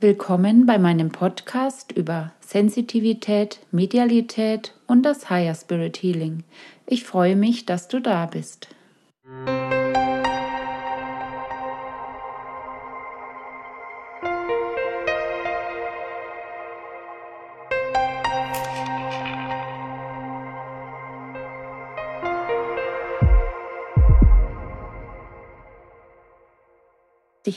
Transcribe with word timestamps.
Willkommen 0.00 0.64
bei 0.64 0.78
meinem 0.78 1.08
Podcast 1.08 1.90
über 1.90 2.30
Sensitivität, 2.38 3.58
Medialität 3.72 4.72
und 4.86 5.02
das 5.02 5.28
Higher 5.28 5.56
Spirit 5.56 6.00
Healing. 6.00 6.44
Ich 6.86 7.02
freue 7.02 7.34
mich, 7.34 7.66
dass 7.66 7.88
du 7.88 8.00
da 8.00 8.26
bist. 8.26 8.68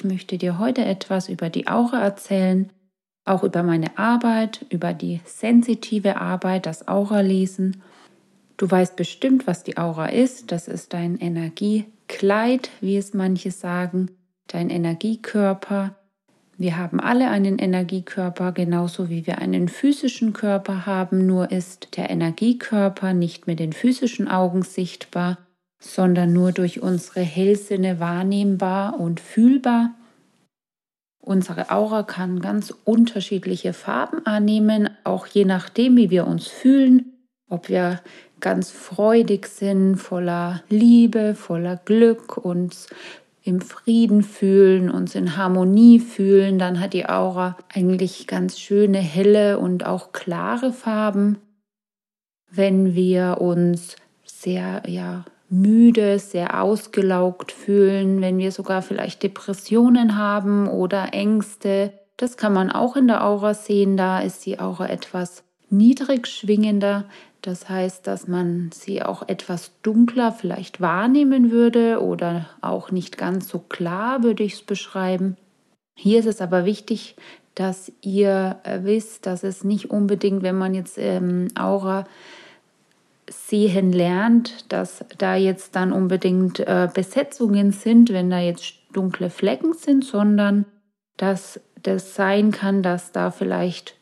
Ich 0.02 0.08
möchte 0.08 0.40
dir 0.40 0.58
heute 0.58 0.84
etwas 0.84 1.30
über 1.30 1.52
die 1.52 1.68
Aura 1.68 2.02
erzählen, 2.02 2.72
auch 3.24 3.44
über 3.44 3.62
meine 3.62 4.00
Arbeit, 4.00 4.66
über 4.72 4.94
die 4.94 5.22
sensitive 5.26 6.20
Arbeit, 6.20 6.66
das 6.66 6.88
Aura-Lesen. 6.88 7.84
Du 8.58 8.72
weißt 8.72 8.96
bestimmt, 8.96 9.46
was 9.46 9.64
die 9.64 9.78
Aura 9.78 10.08
ist. 10.08 10.52
Das 10.52 10.68
ist 10.68 10.94
dein 10.94 11.20
Energiekleid, 11.20 12.72
wie 12.82 12.98
es 12.98 13.14
manche 13.14 13.52
sagen, 13.52 14.10
dein 14.48 14.72
Energiekörper. 14.72 15.96
Wir 16.58 16.78
haben 16.78 17.00
alle 17.00 17.30
einen 17.30 17.60
Energiekörper, 17.60 18.54
genauso 18.54 19.08
wie 19.08 19.28
wir 19.28 19.38
einen 19.38 19.70
physischen 19.70 20.34
Körper 20.34 20.88
haben, 20.88 21.28
nur 21.28 21.52
ist 21.52 21.96
der 21.96 22.10
Energiekörper 22.10 23.14
nicht 23.14 23.46
mit 23.46 23.60
den 23.60 23.72
physischen 23.72 24.28
Augen 24.28 24.64
sichtbar, 24.64 25.38
sondern 25.80 26.34
nur 26.34 26.54
durch 26.54 26.82
unsere 26.82 27.22
Hellsinne 27.22 28.00
wahrnehmbar 28.00 29.00
und 29.00 29.20
fühlbar. 29.20 29.94
Unsere 31.22 31.70
Aura 31.70 32.02
kann 32.04 32.40
ganz 32.40 32.74
unterschiedliche 32.84 33.74
Farben 33.74 34.26
annehmen, 34.26 34.90
auch 35.04 35.28
je 35.28 35.46
nachdem, 35.46 35.96
wie 35.96 36.10
wir 36.10 36.26
uns 36.26 36.48
fühlen, 36.48 37.14
ob 37.48 37.70
wir 37.70 38.02
ganz 38.40 38.72
freudig 38.72 39.46
sind, 39.46 39.98
voller 39.98 40.64
Liebe, 40.70 41.36
voller 41.36 41.78
Glück, 41.78 42.38
uns 42.38 42.88
im 43.44 43.62
Frieden 43.62 44.24
fühlen, 44.24 44.90
uns 44.90 45.16
in 45.16 45.38
Harmonie 45.38 46.00
fühlen, 46.00 46.60
dann 46.60 46.80
hat 46.80 46.94
die 46.94 47.08
Aura 47.08 47.58
eigentlich 47.74 48.28
ganz 48.28 48.60
schöne, 48.60 49.00
helle 49.00 49.60
und 49.60 49.86
auch 49.86 50.12
klare 50.12 50.74
Farben. 50.74 51.38
Wenn 52.50 52.96
wir 52.96 53.38
uns 53.42 53.96
sehr 54.26 54.84
ja, 54.88 55.26
müde, 55.52 56.18
sehr 56.18 56.64
ausgelaugt 56.64 57.52
fühlen, 57.52 58.22
wenn 58.22 58.38
wir 58.38 58.52
sogar 58.52 58.82
vielleicht 58.82 59.22
Depressionen 59.22 60.18
haben 60.18 60.68
oder 60.68 61.14
Ängste. 61.14 61.94
Das 62.16 62.38
kann 62.38 62.54
man 62.54 62.72
auch 62.72 62.96
in 62.96 63.08
der 63.08 63.26
Aura 63.26 63.54
sehen. 63.54 63.98
Da 63.98 64.22
ist 64.22 64.46
die 64.46 64.60
Aura 64.60 64.88
etwas 64.88 65.44
niedrig 65.70 66.28
schwingender. 66.28 67.06
Das 67.42 67.68
heißt, 67.70 68.08
dass 68.08 68.28
man 68.28 68.70
sie 68.72 69.02
auch 69.02 69.28
etwas 69.28 69.72
dunkler 69.82 70.32
vielleicht 70.32 70.80
wahrnehmen 70.80 71.52
würde 71.52 72.02
oder 72.02 72.50
auch 72.62 72.92
nicht 72.92 73.18
ganz 73.18 73.50
so 73.50 73.60
klar, 73.60 74.24
würde 74.24 74.44
ich 74.44 74.54
es 74.54 74.62
beschreiben. 74.62 75.36
Hier 75.98 76.20
ist 76.20 76.28
es 76.28 76.40
aber 76.40 76.66
wichtig, 76.66 77.16
dass 77.56 77.92
ihr 78.02 78.60
wisst, 78.84 79.26
dass 79.26 79.44
es 79.44 79.64
nicht 79.64 79.90
unbedingt, 79.90 80.44
wenn 80.44 80.58
man 80.58 80.74
jetzt 80.74 80.98
ähm, 80.98 81.50
Aura 81.60 82.06
sehen 83.32 83.92
lernt, 83.92 84.72
dass 84.72 85.06
da 85.18 85.36
jetzt 85.36 85.76
dann 85.76 85.92
unbedingt 85.92 86.60
äh, 86.60 86.90
Besetzungen 86.94 87.72
sind, 87.72 88.12
wenn 88.12 88.30
da 88.30 88.40
jetzt 88.40 88.76
dunkle 88.94 89.30
Flecken 89.30 89.74
sind, 89.74 90.04
sondern 90.04 90.66
dass 91.18 91.60
das 91.82 92.16
sein 92.16 92.52
kann, 92.52 92.84
dass 92.84 93.12
da 93.12 93.32
vielleicht 93.32 93.96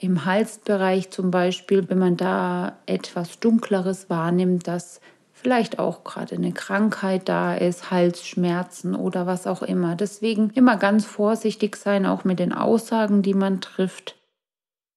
im 0.00 0.26
Halsbereich 0.26 1.10
zum 1.10 1.30
Beispiel, 1.30 1.88
wenn 1.88 1.98
man 1.98 2.16
da 2.16 2.78
etwas 2.86 3.40
Dunkleres 3.40 4.10
wahrnimmt, 4.10 4.68
dass 4.68 5.00
vielleicht 5.32 5.78
auch 5.78 6.04
gerade 6.04 6.34
eine 6.34 6.52
Krankheit 6.52 7.28
da 7.28 7.54
ist, 7.54 7.90
Halsschmerzen 7.90 8.94
oder 8.94 9.26
was 9.26 9.46
auch 9.46 9.62
immer. 9.62 9.96
Deswegen 9.96 10.50
immer 10.50 10.76
ganz 10.76 11.06
vorsichtig 11.06 11.76
sein, 11.76 12.04
auch 12.04 12.24
mit 12.24 12.38
den 12.38 12.52
Aussagen, 12.52 13.22
die 13.22 13.32
man 13.32 13.62
trifft. 13.62 14.16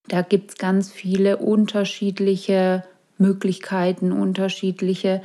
Da 0.09 0.22
gibt 0.22 0.52
es 0.52 0.57
ganz 0.57 0.91
viele 0.91 1.38
unterschiedliche 1.38 2.84
Möglichkeiten, 3.18 4.12
unterschiedliche 4.12 5.22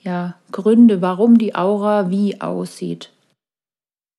ja, 0.00 0.34
Gründe, 0.50 1.00
warum 1.00 1.38
die 1.38 1.54
Aura 1.54 2.10
wie 2.10 2.40
aussieht. 2.40 3.10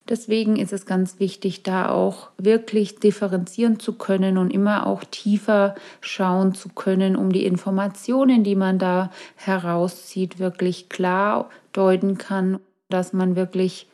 Deswegen 0.08 0.56
ist 0.56 0.72
es 0.72 0.84
ganz 0.84 1.18
wichtig, 1.18 1.62
da 1.62 1.88
auch 1.88 2.28
wirklich 2.36 2.96
differenzieren 2.96 3.80
zu 3.80 3.94
können 3.94 4.36
und 4.36 4.50
immer 4.50 4.86
auch 4.86 5.02
tiefer 5.04 5.74
schauen 6.02 6.54
zu 6.54 6.68
können, 6.68 7.16
um 7.16 7.32
die 7.32 7.46
Informationen, 7.46 8.44
die 8.44 8.54
man 8.54 8.78
da 8.78 9.10
herauszieht, 9.36 10.38
wirklich 10.38 10.90
klar 10.90 11.48
deuten 11.72 12.18
kann, 12.18 12.60
dass 12.90 13.14
man 13.14 13.34
wirklich 13.34 13.88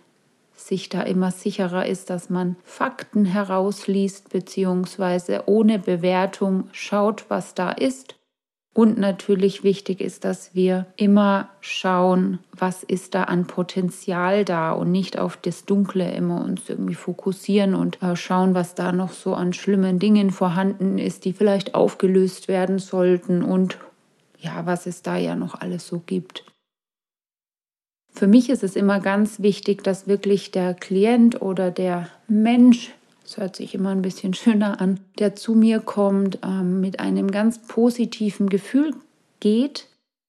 sich 0.56 0.88
da 0.88 1.02
immer 1.02 1.30
sicherer 1.30 1.86
ist, 1.86 2.10
dass 2.10 2.28
man 2.28 2.56
Fakten 2.64 3.24
herausliest, 3.24 4.30
beziehungsweise 4.30 5.44
ohne 5.46 5.78
Bewertung 5.78 6.68
schaut, 6.72 7.24
was 7.28 7.54
da 7.54 7.70
ist 7.70 8.16
und 8.80 8.96
natürlich 8.96 9.62
wichtig 9.62 10.00
ist, 10.00 10.24
dass 10.24 10.54
wir 10.54 10.86
immer 10.96 11.50
schauen, 11.60 12.38
was 12.56 12.82
ist 12.82 13.14
da 13.14 13.24
an 13.24 13.46
Potenzial 13.46 14.46
da 14.46 14.72
und 14.72 14.90
nicht 14.90 15.18
auf 15.18 15.36
das 15.36 15.66
Dunkle 15.66 16.10
immer 16.12 16.42
uns 16.42 16.66
irgendwie 16.66 16.94
fokussieren 16.94 17.74
und 17.74 18.02
äh, 18.02 18.16
schauen, 18.16 18.54
was 18.54 18.74
da 18.74 18.92
noch 18.92 19.12
so 19.12 19.34
an 19.34 19.52
schlimmen 19.52 19.98
Dingen 19.98 20.30
vorhanden 20.30 20.96
ist, 20.96 21.26
die 21.26 21.34
vielleicht 21.34 21.74
aufgelöst 21.74 22.48
werden 22.48 22.78
sollten 22.78 23.42
und 23.42 23.76
ja, 24.38 24.64
was 24.64 24.86
es 24.86 25.02
da 25.02 25.18
ja 25.18 25.34
noch 25.34 25.60
alles 25.60 25.86
so 25.86 25.98
gibt. 25.98 26.46
Für 28.10 28.28
mich 28.28 28.48
ist 28.48 28.62
es 28.62 28.76
immer 28.76 28.98
ganz 29.00 29.40
wichtig, 29.40 29.84
dass 29.84 30.08
wirklich 30.08 30.52
der 30.52 30.72
Klient 30.72 31.42
oder 31.42 31.70
der 31.70 32.08
Mensch 32.28 32.94
das 33.30 33.36
hört 33.36 33.54
sich 33.54 33.76
immer 33.76 33.90
ein 33.90 34.02
bisschen 34.02 34.34
schöner 34.34 34.80
an, 34.80 34.98
der 35.20 35.36
zu 35.36 35.54
mir 35.54 35.78
kommt, 35.78 36.40
ähm, 36.44 36.80
mit 36.80 36.98
einem 36.98 37.30
ganz 37.30 37.60
positiven 37.62 38.48
Gefühl 38.48 38.92
geht 39.38 39.86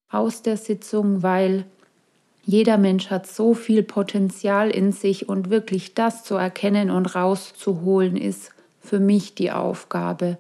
aus 0.10 0.44
der 0.44 0.56
Sitzung, 0.58 1.24
weil 1.24 1.66
jeder 2.44 2.78
Mensch 2.78 3.10
hat 3.10 3.26
so 3.26 3.56
viel 3.56 3.82
Potenzial 3.82 4.70
in 4.70 4.92
sich 4.92 5.28
und 5.28 5.50
wirklich 5.50 5.96
das 5.96 6.24
zu 6.24 6.36
erkennen 6.36 6.92
und 6.92 7.16
rauszuholen 7.16 8.18
ist 8.18 8.52
für 8.80 9.00
mich 9.00 9.34
die 9.34 9.52
Aufgabe. 9.52 10.38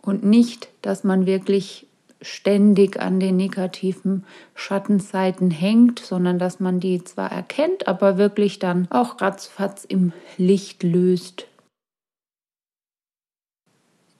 Und 0.00 0.24
nicht, 0.24 0.68
dass 0.82 1.04
man 1.04 1.26
wirklich 1.26 1.86
ständig 2.24 3.00
an 3.00 3.20
den 3.20 3.36
negativen 3.36 4.24
Schattenseiten 4.54 5.50
hängt, 5.50 6.00
sondern 6.00 6.38
dass 6.38 6.58
man 6.58 6.80
die 6.80 7.04
zwar 7.04 7.30
erkennt, 7.30 7.86
aber 7.86 8.18
wirklich 8.18 8.58
dann 8.58 8.88
auch 8.90 9.20
ratzfatz 9.20 9.84
im 9.84 10.12
Licht 10.36 10.82
löst. 10.82 11.46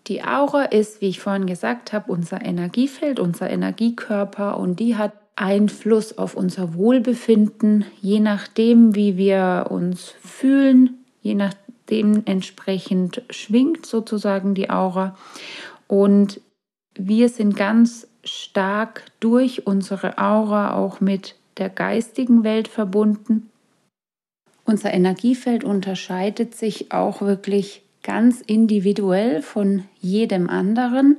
Die 0.07 0.23
Aura 0.23 0.65
ist, 0.65 1.01
wie 1.01 1.09
ich 1.09 1.21
vorhin 1.21 1.47
gesagt 1.47 1.95
habe, 1.95 2.13
unser 2.13 2.45
Energiefeld, 2.45 3.19
unser 3.19 3.49
Energiekörper 3.49 4.59
und 4.59 4.79
die 4.79 4.97
hat 4.97 5.13
Einfluss 5.37 6.17
auf 6.17 6.37
unser 6.37 6.75
Wohlbefinden, 6.75 7.87
je 8.01 8.21
nachdem, 8.21 8.95
wie 8.95 9.17
wir 9.17 9.67
uns 9.71 10.15
fühlen, 10.23 11.05
je 11.23 11.35
nachdem 11.35 12.23
entsprechend 12.27 13.23
schwingt 13.31 13.87
sozusagen 13.87 14.55
die 14.55 14.71
Aura. 14.71 15.17
Und 15.89 16.41
wir 16.97 17.29
sind 17.29 17.57
ganz 17.57 18.07
stark 18.25 19.05
durch 19.21 19.67
unsere 19.67 20.19
Aura 20.19 20.75
auch 20.75 21.01
mit 21.01 21.37
der 21.59 21.69
geistigen 21.69 22.45
Welt 22.45 22.69
verbunden. 22.69 23.51
Unser 24.65 24.95
Energiefeld 24.95 25.63
unterscheidet 25.63 26.55
sich 26.55 26.93
auch 26.93 27.21
wirklich 27.21 27.83
ganz 28.03 28.41
individuell 28.41 29.43
von 29.43 29.85
jedem 30.01 30.49
anderen 30.49 31.17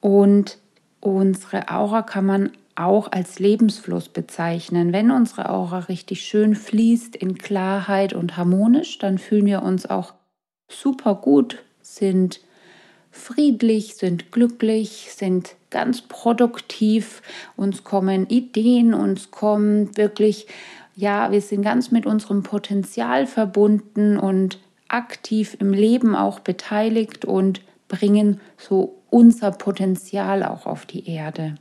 und 0.00 0.58
unsere 1.00 1.68
Aura 1.68 2.02
kann 2.02 2.26
man 2.26 2.50
auch 2.74 3.12
als 3.12 3.38
Lebensfluss 3.38 4.08
bezeichnen. 4.08 4.92
Wenn 4.92 5.10
unsere 5.10 5.50
Aura 5.50 5.80
richtig 5.80 6.22
schön 6.22 6.54
fließt 6.54 7.14
in 7.14 7.36
Klarheit 7.36 8.12
und 8.12 8.36
harmonisch, 8.36 8.98
dann 8.98 9.18
fühlen 9.18 9.46
wir 9.46 9.62
uns 9.62 9.86
auch 9.86 10.14
super 10.70 11.16
gut, 11.16 11.62
sind 11.82 12.40
friedlich, 13.10 13.96
sind 13.96 14.32
glücklich, 14.32 15.08
sind 15.10 15.56
ganz 15.70 16.02
produktiv, 16.02 17.22
uns 17.56 17.84
kommen 17.84 18.28
Ideen, 18.28 18.94
uns 18.94 19.30
kommen 19.30 19.96
wirklich, 19.96 20.46
ja, 20.94 21.30
wir 21.32 21.40
sind 21.40 21.62
ganz 21.62 21.90
mit 21.90 22.06
unserem 22.06 22.42
Potenzial 22.42 23.26
verbunden 23.26 24.16
und 24.18 24.58
aktiv 24.88 25.56
im 25.60 25.72
Leben 25.72 26.14
auch 26.14 26.40
beteiligt 26.40 27.24
und 27.24 27.62
bringen 27.88 28.40
so 28.56 28.96
unser 29.10 29.50
Potenzial 29.50 30.44
auch 30.44 30.66
auf 30.66 30.86
die 30.86 31.08
Erde. 31.08 31.56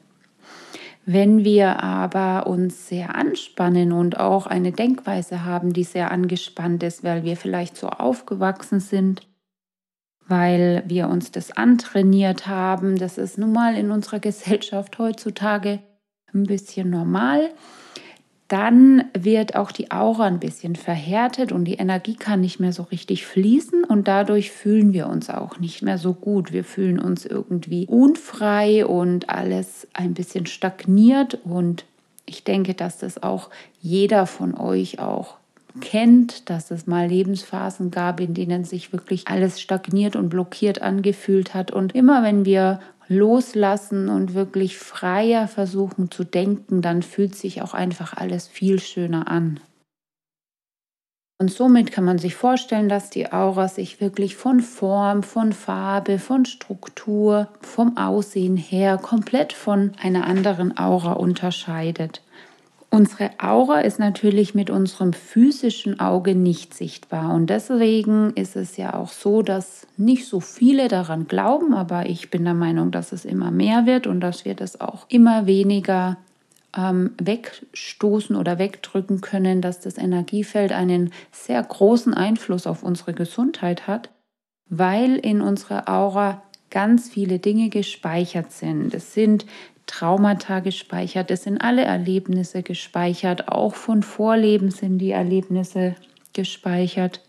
Wenn 1.06 1.44
wir 1.44 1.82
aber 1.82 2.46
uns 2.46 2.88
sehr 2.88 3.16
anspannen 3.16 3.92
und 3.94 4.20
auch 4.20 4.46
eine 4.46 4.72
Denkweise 4.72 5.44
haben, 5.44 5.74
die 5.74 5.84
sehr 5.84 6.12
angespannt 6.12 6.84
ist, 6.84 7.04
weil 7.04 7.24
wir 7.24 7.36
vielleicht 7.36 7.78
so 7.78 7.88
aufgewachsen 7.88 8.80
sind, 8.80 9.22
weil 10.30 10.84
wir 10.88 11.10
uns 11.10 11.32
das 11.32 11.52
antrainiert 11.52 12.48
haben. 12.48 12.98
Das 12.98 13.18
ist 13.18 13.38
nun 13.38 13.52
mal 13.52 13.76
in 13.76 13.92
unserer 13.92 14.20
Gesellschaft 14.20 14.98
heutzutage 15.00 15.80
ein 16.34 16.44
bisschen 16.44 16.90
normal. 16.90 17.50
Dann 18.48 19.06
wird 19.14 19.56
auch 19.56 19.72
die 19.72 19.92
Aura 19.92 20.26
ein 20.26 20.40
bisschen 20.40 20.76
verhärtet 20.76 21.52
und 21.52 21.66
die 21.66 21.76
Energie 21.76 22.16
kann 22.16 22.42
nicht 22.42 22.60
mehr 22.60 22.74
so 22.74 22.82
richtig 22.84 23.28
fließen 23.28 23.84
und 23.84 24.08
dadurch 24.08 24.52
fühlen 24.52 24.92
wir 24.92 25.08
uns 25.08 25.30
auch 25.30 25.60
nicht 25.60 25.84
mehr 25.84 26.00
so 26.00 26.14
gut. 26.14 26.52
Wir 26.52 26.64
fühlen 26.64 27.00
uns 27.00 27.28
irgendwie 27.28 27.86
unfrei 27.86 28.88
und 28.88 29.30
alles 29.30 29.88
ein 29.94 30.16
bisschen 30.16 30.48
stagniert 30.48 31.38
und 31.44 31.86
ich 32.26 32.44
denke, 32.44 32.74
dass 32.74 32.98
das 32.98 33.22
auch 33.22 33.50
jeder 33.82 34.26
von 34.26 34.56
euch 34.56 35.00
auch 35.00 35.39
kennt, 35.82 36.50
dass 36.50 36.72
es 36.72 36.88
mal 36.88 37.08
Lebensphasen 37.08 37.92
gab, 37.92 38.20
in 38.20 38.34
denen 38.34 38.64
sich 38.64 38.92
wirklich 38.92 39.28
alles 39.28 39.62
stagniert 39.62 40.16
und 40.16 40.30
blockiert 40.30 40.82
angefühlt 40.82 41.54
hat. 41.54 41.72
Und 41.72 41.96
immer 41.96 42.24
wenn 42.24 42.46
wir 42.46 42.80
loslassen 43.08 44.08
und 44.10 44.34
wirklich 44.34 44.78
freier 44.78 45.48
versuchen 45.48 46.12
zu 46.12 46.24
denken, 46.24 46.82
dann 46.82 47.02
fühlt 47.02 47.36
sich 47.36 47.62
auch 47.62 47.74
einfach 47.74 48.14
alles 48.14 48.48
viel 48.48 48.80
schöner 48.80 49.28
an. 49.28 49.60
Und 51.42 51.52
somit 51.52 51.94
kann 51.94 52.04
man 52.04 52.18
sich 52.18 52.36
vorstellen, 52.36 52.90
dass 52.90 53.10
die 53.10 53.32
Aura 53.32 53.70
sich 53.70 54.02
wirklich 54.02 54.36
von 54.36 54.60
Form, 54.60 55.24
von 55.24 55.54
Farbe, 55.54 56.20
von 56.20 56.44
Struktur, 56.44 57.48
vom 57.62 57.96
Aussehen 57.96 58.58
her 58.58 58.98
komplett 58.98 59.54
von 59.54 59.94
einer 60.02 60.28
anderen 60.28 60.78
Aura 60.78 61.14
unterscheidet. 61.14 62.22
Unsere 62.92 63.30
Aura 63.40 63.82
ist 63.82 64.00
natürlich 64.00 64.56
mit 64.56 64.72
unserem 64.72 65.14
physischen 65.14 66.00
Auge 66.00 66.34
nicht 66.34 66.74
sichtbar 66.74 67.36
und 67.36 67.48
deswegen 67.52 68.32
ist 68.34 68.56
es 68.56 68.78
ja 68.78 68.96
auch 68.96 69.10
so, 69.10 69.44
dass 69.44 69.86
nicht 69.96 70.28
so 70.28 70.40
viele 70.40 70.88
daran 70.88 71.28
glauben, 71.28 71.76
aber 71.76 72.08
ich 72.08 72.32
bin 72.32 72.46
der 72.46 72.56
Meinung, 72.56 72.90
dass 72.90 73.12
es 73.12 73.26
immer 73.26 73.52
mehr 73.52 73.86
wird 73.86 74.08
und 74.08 74.22
dass 74.22 74.44
wir 74.44 74.56
das 74.56 74.82
auch 74.82 75.06
immer 75.08 75.46
weniger 75.46 76.18
ähm, 76.76 77.12
wegstoßen 77.22 78.36
oder 78.36 78.58
wegdrücken 78.58 79.22
können, 79.22 79.62
dass 79.62 79.80
das 79.80 80.00
Energiefeld 80.00 80.72
einen 80.72 81.12
sehr 81.32 81.62
großen 81.62 82.16
Einfluss 82.16 82.66
auf 82.66 82.82
unsere 82.82 83.14
Gesundheit 83.14 83.86
hat, 83.86 84.10
weil 84.68 85.16
in 85.16 85.42
unserer 85.42 85.88
Aura 85.88 86.42
ganz 86.72 87.10
viele 87.10 87.40
Dinge 87.40 87.70
gespeichert 87.70 88.52
sind. 88.52 88.94
Es 88.94 89.14
sind 89.14 89.46
Traumata 89.90 90.60
gespeichert, 90.60 91.32
es 91.32 91.44
sind 91.44 91.58
alle 91.58 91.84
Erlebnisse 91.84 92.62
gespeichert, 92.62 93.50
auch 93.50 93.74
von 93.74 94.04
Vorleben 94.04 94.70
sind 94.70 95.00
die 95.00 95.12
Erlebnisse 95.12 95.96
gespeichert. 96.34 97.22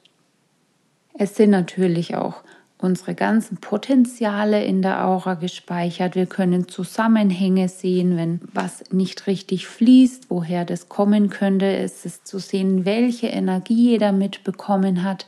Es 1.15 1.37
sind 1.37 1.51
natürlich 1.51 2.17
auch 2.17 2.43
unsere 2.77 3.15
ganzen 3.15 3.57
Potenziale 3.57 4.63
in 4.65 4.83
der 4.83 5.07
Aura 5.07 5.35
gespeichert. 5.35 6.15
Wir 6.15 6.27
können 6.27 6.69
Zusammenhänge 6.69 7.69
sehen, 7.69 8.17
wenn 8.19 8.41
was 8.53 8.85
nicht 8.91 9.27
richtig 9.27 9.67
fließt, 9.67 10.27
woher 10.29 10.65
das 10.67 10.89
kommen 10.89 11.31
könnte. 11.31 11.67
Es 11.67 12.05
ist 12.05 12.27
zu 12.27 12.39
sehen, 12.39 12.85
welche 12.85 13.29
Energie 13.29 13.91
jeder 13.91 14.13
mitbekommen 14.13 15.03
hat, 15.03 15.27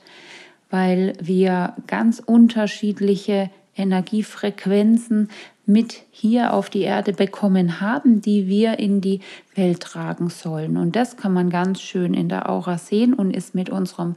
weil 0.71 1.15
wir 1.21 1.75
ganz 1.87 2.23
unterschiedliche 2.25 3.51
Energiefrequenzen 3.77 5.31
mit 5.65 6.03
hier 6.11 6.53
auf 6.55 6.71
die 6.71 6.83
Erde 6.83 7.13
bekommen 7.13 7.81
haben, 7.81 8.21
die 8.21 8.49
wir 8.49 8.79
in 8.79 9.01
die 9.01 9.21
Welt 9.55 9.81
tragen 9.81 10.29
sollen. 10.29 10.77
Und 10.77 10.97
das 10.97 11.17
kann 11.17 11.33
man 11.33 11.51
ganz 11.51 11.81
schön 11.81 12.15
in 12.15 12.29
der 12.29 12.49
Aura 12.51 12.79
sehen 12.79 13.15
und 13.15 13.31
ist 13.31 13.55
mit 13.55 13.71
unserem 13.71 14.17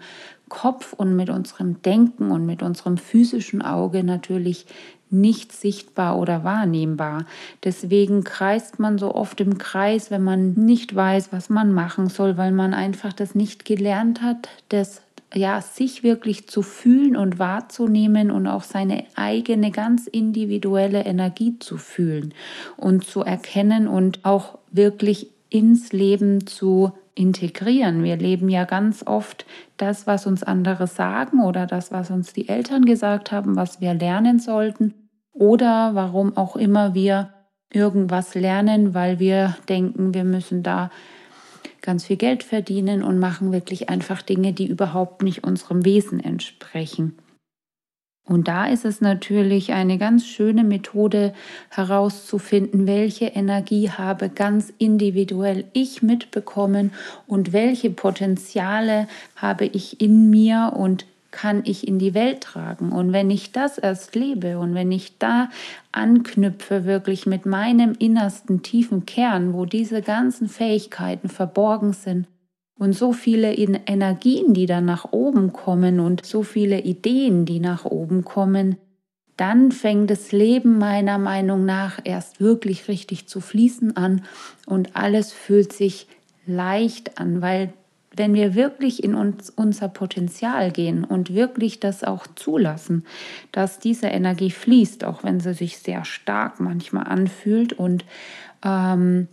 Kopf 0.50 0.94
und 0.94 1.16
mit 1.16 1.30
unserem 1.30 1.82
Denken 1.82 2.32
und 2.32 2.46
mit 2.46 2.62
unserem 2.64 2.98
physischen 2.98 3.62
Auge 3.62 4.04
natürlich 4.04 4.66
nicht 5.10 5.52
sichtbar 5.52 6.18
oder 6.18 6.44
wahrnehmbar. 6.44 7.26
Deswegen 7.64 8.24
kreist 8.24 8.80
man 8.80 8.98
so 8.98 9.14
oft 9.14 9.40
im 9.40 9.58
Kreis, 9.58 10.12
wenn 10.12 10.24
man 10.24 10.54
nicht 10.54 10.96
weiß, 10.96 11.32
was 11.32 11.50
man 11.50 11.74
machen 11.74 12.10
soll, 12.10 12.38
weil 12.38 12.52
man 12.52 12.74
einfach 12.74 13.14
das 13.14 13.36
nicht 13.36 13.66
gelernt 13.66 14.22
hat, 14.22 14.50
das 14.70 15.02
ja, 15.34 15.62
sich 15.62 16.04
wirklich 16.04 16.48
zu 16.48 16.62
fühlen 16.62 17.16
und 17.16 17.40
wahrzunehmen 17.40 18.32
und 18.32 18.48
auch 18.48 18.64
seine 18.64 19.06
eigene 19.16 19.72
ganz 19.72 20.08
individuelle 20.08 21.04
Energie 21.04 21.60
zu 21.60 21.78
fühlen 21.78 22.34
und 22.78 23.04
zu 23.04 23.22
erkennen 23.22 23.88
und 23.88 24.24
auch 24.24 24.58
wirklich 24.72 25.32
ins 25.50 25.92
Leben 25.92 26.48
zu 26.48 26.92
integrieren. 27.16 28.04
Wir 28.04 28.18
leben 28.18 28.50
ja 28.50 28.66
ganz 28.66 29.04
oft 29.06 29.46
das, 29.78 30.06
was 30.06 30.28
uns 30.28 30.44
andere 30.44 30.88
sagen 30.88 31.42
oder 31.44 31.66
das, 31.66 31.92
was 31.92 32.12
uns 32.12 32.34
die 32.34 32.50
Eltern 32.50 32.86
gesagt 32.86 33.32
haben, 33.32 33.56
was 33.56 33.82
wir 33.82 33.94
lernen 33.94 34.40
sollten 34.40 34.94
oder 35.32 35.96
warum 35.96 36.36
auch 36.38 36.56
immer 36.56 36.94
wir 36.94 37.30
irgendwas 37.72 38.36
lernen, 38.36 38.94
weil 38.94 39.20
wir 39.20 39.56
denken, 39.68 40.14
wir 40.14 40.24
müssen 40.24 40.64
da 40.64 40.90
ganz 41.86 42.06
viel 42.06 42.18
Geld 42.18 42.44
verdienen 42.44 43.04
und 43.04 43.20
machen 43.20 43.52
wirklich 43.52 43.90
einfach 43.90 44.22
Dinge, 44.22 44.54
die 44.54 44.68
überhaupt 44.68 45.24
nicht 45.24 45.44
unserem 45.44 45.86
Wesen 45.86 46.20
entsprechen. 46.20 47.18
Und 48.28 48.48
da 48.48 48.66
ist 48.66 48.86
es 48.86 49.02
natürlich 49.02 49.74
eine 49.74 50.00
ganz 50.00 50.26
schöne 50.26 50.64
Methode 50.64 51.34
herauszufinden, 51.70 52.88
welche 52.88 53.26
Energie 53.26 53.92
habe 53.92 54.30
ganz 54.30 54.74
individuell 54.80 55.66
ich 55.74 56.02
mitbekommen 56.02 56.92
und 57.28 57.54
welche 57.54 57.92
Potenziale 57.92 59.08
habe 59.36 59.66
ich 59.66 60.02
in 60.02 60.32
mir 60.32 60.74
und 60.76 61.06
kann 61.36 61.64
ich 61.66 61.86
in 61.86 62.00
die 62.00 62.14
Welt 62.14 62.42
tragen. 62.42 62.94
Und 62.94 63.12
wenn 63.12 63.30
ich 63.30 63.52
das 63.52 63.78
erst 63.78 64.16
lebe 64.16 64.58
und 64.58 64.74
wenn 64.74 64.92
ich 64.92 65.18
da 65.18 65.50
anknüpfe, 65.92 66.86
wirklich 66.86 67.26
mit 67.26 67.46
meinem 67.46 67.94
innersten 68.00 68.64
tiefen 68.64 69.06
Kern, 69.06 69.54
wo 69.54 69.66
diese 69.66 70.02
ganzen 70.02 70.48
Fähigkeiten 70.48 71.28
verborgen 71.28 71.92
sind, 71.92 72.28
und 72.78 72.94
so 72.94 73.14
viele 73.14 73.54
Energien, 73.54 74.54
die 74.54 74.66
dann 74.66 74.86
nach 74.86 75.12
oben 75.12 75.54
kommen 75.54 76.00
und 76.00 76.26
so 76.26 76.44
viele 76.44 76.82
Ideen, 76.82 77.46
die 77.46 77.60
nach 77.60 77.86
oben 77.86 78.26
kommen, 78.26 78.78
dann 79.38 79.72
fängt 79.72 80.10
das 80.10 80.32
Leben 80.32 80.78
meiner 80.78 81.18
Meinung 81.18 81.66
nach 81.66 82.00
erst 82.04 82.40
wirklich 82.40 82.88
richtig 82.88 83.28
zu 83.28 83.42
fließen 83.42 83.96
an 83.98 84.24
und 84.66 84.96
alles 84.96 85.34
fühlt 85.34 85.74
sich 85.74 86.08
leicht 86.46 87.18
an, 87.20 87.42
weil 87.42 87.74
wenn 88.18 88.34
wir 88.34 88.56
wirklich 88.56 89.04
in 89.04 89.16
uns, 89.16 89.50
unser 89.50 89.90
Potenzial 89.90 90.72
gehen 90.72 91.04
und 91.04 91.34
wirklich 91.34 91.80
das 91.80 92.04
auch 92.04 92.28
zulassen, 92.36 93.06
dass 93.52 93.80
diese 93.80 94.08
Energie 94.08 94.52
fließt, 94.52 95.04
auch 95.04 95.24
wenn 95.24 95.40
sie 95.40 95.54
sich 95.54 95.78
sehr 95.78 96.06
stark 96.06 96.60
manchmal 96.60 97.06
anfühlt 97.08 97.74
und 97.74 98.06
ähm, 98.64 99.28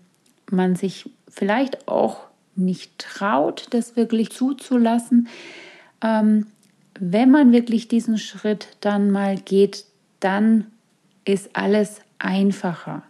man 0.51 0.75
sich 0.75 1.09
vielleicht 1.29 1.89
auch 1.89 2.27
nicht 2.55 2.99
traut, 2.99 3.69
das 3.71 3.97
wirklich 3.97 4.31
zuzulassen, 4.31 5.29
ähm, 6.03 6.47
wenn 6.99 7.31
man 7.31 7.53
wirklich 7.53 7.89
diesen 7.89 8.19
Schritt 8.19 8.77
dann 8.81 9.11
mal 9.11 9.37
geht, 9.37 9.87
dann 10.21 10.67
ist 11.25 11.51
alles 11.55 12.01
einfacher, 12.19 13.03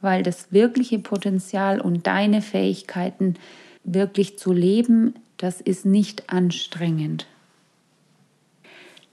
weil 0.00 0.22
das 0.22 0.52
wirkliche 0.52 0.98
Potenzial 0.98 1.80
und 1.80 2.06
deine 2.06 2.42
Fähigkeiten 2.42 3.34
wirklich 3.84 4.38
zu 4.38 4.52
leben, 4.52 5.14
das 5.36 5.60
ist 5.60 5.86
nicht 5.86 6.30
anstrengend. 6.30 7.26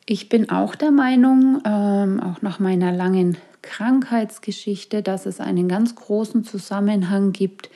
Ich 0.06 0.30
bin 0.30 0.50
auch 0.50 0.76
der 0.76 0.92
Meinung, 0.92 1.62
ähm, 1.66 2.20
auch 2.20 2.42
nach 2.42 2.60
meiner 2.60 2.92
langen 2.92 3.38
Krankheitsgeschichte, 3.64 5.02
dass 5.02 5.26
es 5.26 5.40
einen 5.40 5.68
ganz 5.68 5.96
großen 5.96 6.44
Zusammenhang 6.44 7.32
gibt 7.32 7.70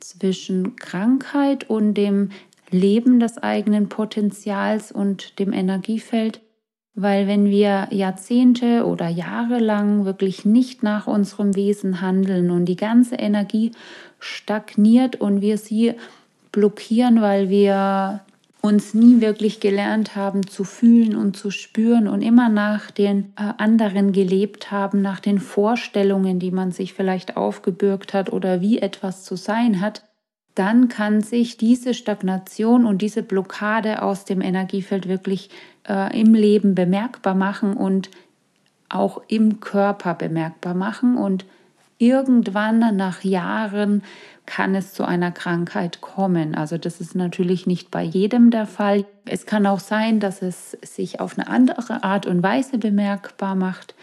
zwischen 0.00 0.74
Krankheit 0.76 1.70
und 1.70 1.94
dem 1.94 2.30
Leben 2.70 3.20
des 3.20 3.38
eigenen 3.38 3.88
Potenzials 3.88 4.90
und 4.90 5.38
dem 5.38 5.52
Energiefeld. 5.52 6.40
Weil 6.94 7.28
wenn 7.28 7.46
wir 7.46 7.88
Jahrzehnte 7.90 8.86
oder 8.86 9.08
Jahre 9.08 9.58
lang 9.58 10.04
wirklich 10.04 10.44
nicht 10.44 10.82
nach 10.82 11.06
unserem 11.06 11.54
Wesen 11.54 12.00
handeln 12.00 12.50
und 12.50 12.64
die 12.64 12.76
ganze 12.76 13.16
Energie 13.16 13.70
stagniert 14.18 15.20
und 15.20 15.42
wir 15.42 15.58
sie 15.58 15.94
blockieren, 16.56 17.20
weil 17.20 17.50
wir 17.50 18.22
uns 18.62 18.94
nie 18.94 19.20
wirklich 19.20 19.60
gelernt 19.60 20.16
haben 20.16 20.46
zu 20.46 20.64
fühlen 20.64 21.14
und 21.14 21.36
zu 21.36 21.50
spüren 21.50 22.08
und 22.08 22.22
immer 22.22 22.48
nach 22.48 22.90
den 22.90 23.34
äh, 23.36 23.52
anderen 23.58 24.12
gelebt 24.12 24.70
haben, 24.70 25.02
nach 25.02 25.20
den 25.20 25.38
Vorstellungen, 25.38 26.38
die 26.38 26.50
man 26.50 26.72
sich 26.72 26.94
vielleicht 26.94 27.36
aufgebürgt 27.36 28.14
hat 28.14 28.32
oder 28.32 28.62
wie 28.62 28.78
etwas 28.78 29.22
zu 29.22 29.36
sein 29.36 29.82
hat, 29.82 30.02
dann 30.54 30.88
kann 30.88 31.20
sich 31.20 31.58
diese 31.58 31.92
Stagnation 31.92 32.86
und 32.86 33.02
diese 33.02 33.22
Blockade 33.22 34.00
aus 34.00 34.24
dem 34.24 34.40
Energiefeld 34.40 35.06
wirklich 35.06 35.50
äh, 35.86 36.18
im 36.18 36.32
Leben 36.32 36.74
bemerkbar 36.74 37.34
machen 37.34 37.74
und 37.74 38.10
auch 38.88 39.20
im 39.28 39.60
Körper 39.60 40.14
bemerkbar 40.14 40.72
machen. 40.72 41.18
Und 41.18 41.44
irgendwann 41.98 42.96
nach 42.96 43.22
Jahren 43.22 44.02
kann 44.46 44.74
es 44.74 44.92
zu 44.92 45.04
einer 45.04 45.32
Krankheit 45.32 46.00
kommen. 46.00 46.54
Also 46.54 46.78
das 46.78 47.00
ist 47.00 47.14
natürlich 47.14 47.66
nicht 47.66 47.90
bei 47.90 48.02
jedem 48.02 48.50
der 48.50 48.66
Fall. 48.66 49.04
Es 49.24 49.44
kann 49.44 49.66
auch 49.66 49.80
sein, 49.80 50.20
dass 50.20 50.40
es 50.40 50.72
sich 50.82 51.20
auf 51.20 51.36
eine 51.36 51.48
andere 51.48 52.04
Art 52.04 52.26
und 52.26 52.42
Weise 52.42 52.78
bemerkbar 52.78 53.54
macht. 53.54 53.94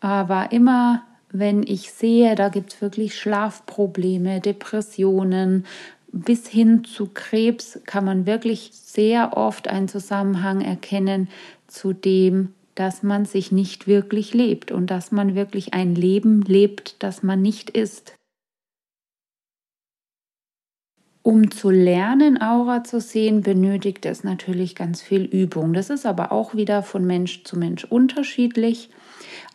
Aber 0.00 0.52
immer 0.52 1.02
wenn 1.30 1.62
ich 1.62 1.90
sehe, 1.90 2.34
da 2.34 2.48
gibt 2.48 2.74
es 2.74 2.80
wirklich 2.80 3.18
Schlafprobleme, 3.18 4.40
Depressionen, 4.40 5.66
bis 6.12 6.46
hin 6.46 6.84
zu 6.84 7.08
Krebs 7.12 7.80
kann 7.84 8.04
man 8.04 8.26
wirklich 8.26 8.70
sehr 8.72 9.36
oft 9.36 9.68
einen 9.68 9.88
Zusammenhang 9.88 10.60
erkennen 10.60 11.28
zu 11.66 11.92
dem, 11.92 12.54
dass 12.74 13.02
man 13.02 13.24
sich 13.24 13.52
nicht 13.52 13.86
wirklich 13.86 14.32
lebt 14.34 14.70
und 14.70 14.90
dass 14.90 15.10
man 15.12 15.34
wirklich 15.34 15.74
ein 15.74 15.94
Leben 15.94 16.42
lebt, 16.42 17.02
das 17.02 17.22
man 17.22 17.42
nicht 17.42 17.70
ist. 17.70 18.14
Um 21.26 21.50
zu 21.50 21.70
lernen, 21.70 22.40
Aura 22.40 22.84
zu 22.84 23.00
sehen, 23.00 23.40
benötigt 23.40 24.06
es 24.06 24.22
natürlich 24.22 24.76
ganz 24.76 25.02
viel 25.02 25.24
Übung. 25.24 25.72
Das 25.72 25.90
ist 25.90 26.06
aber 26.06 26.30
auch 26.30 26.54
wieder 26.54 26.84
von 26.84 27.04
Mensch 27.04 27.42
zu 27.42 27.58
Mensch 27.58 27.82
unterschiedlich. 27.82 28.90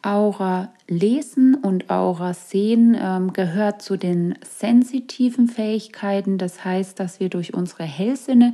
Aura 0.01 0.73
lesen 0.89 1.55
und 1.55 1.89
Aura 1.89 2.33
sehen 2.33 2.97
ähm, 2.99 3.31
gehört 3.31 3.81
zu 3.81 3.95
den 3.95 4.35
sensitiven 4.43 5.47
Fähigkeiten. 5.47 6.37
Das 6.37 6.65
heißt, 6.65 6.99
dass 6.99 7.21
wir 7.21 7.29
durch 7.29 7.53
unsere 7.53 7.83
Hellsinne 7.83 8.53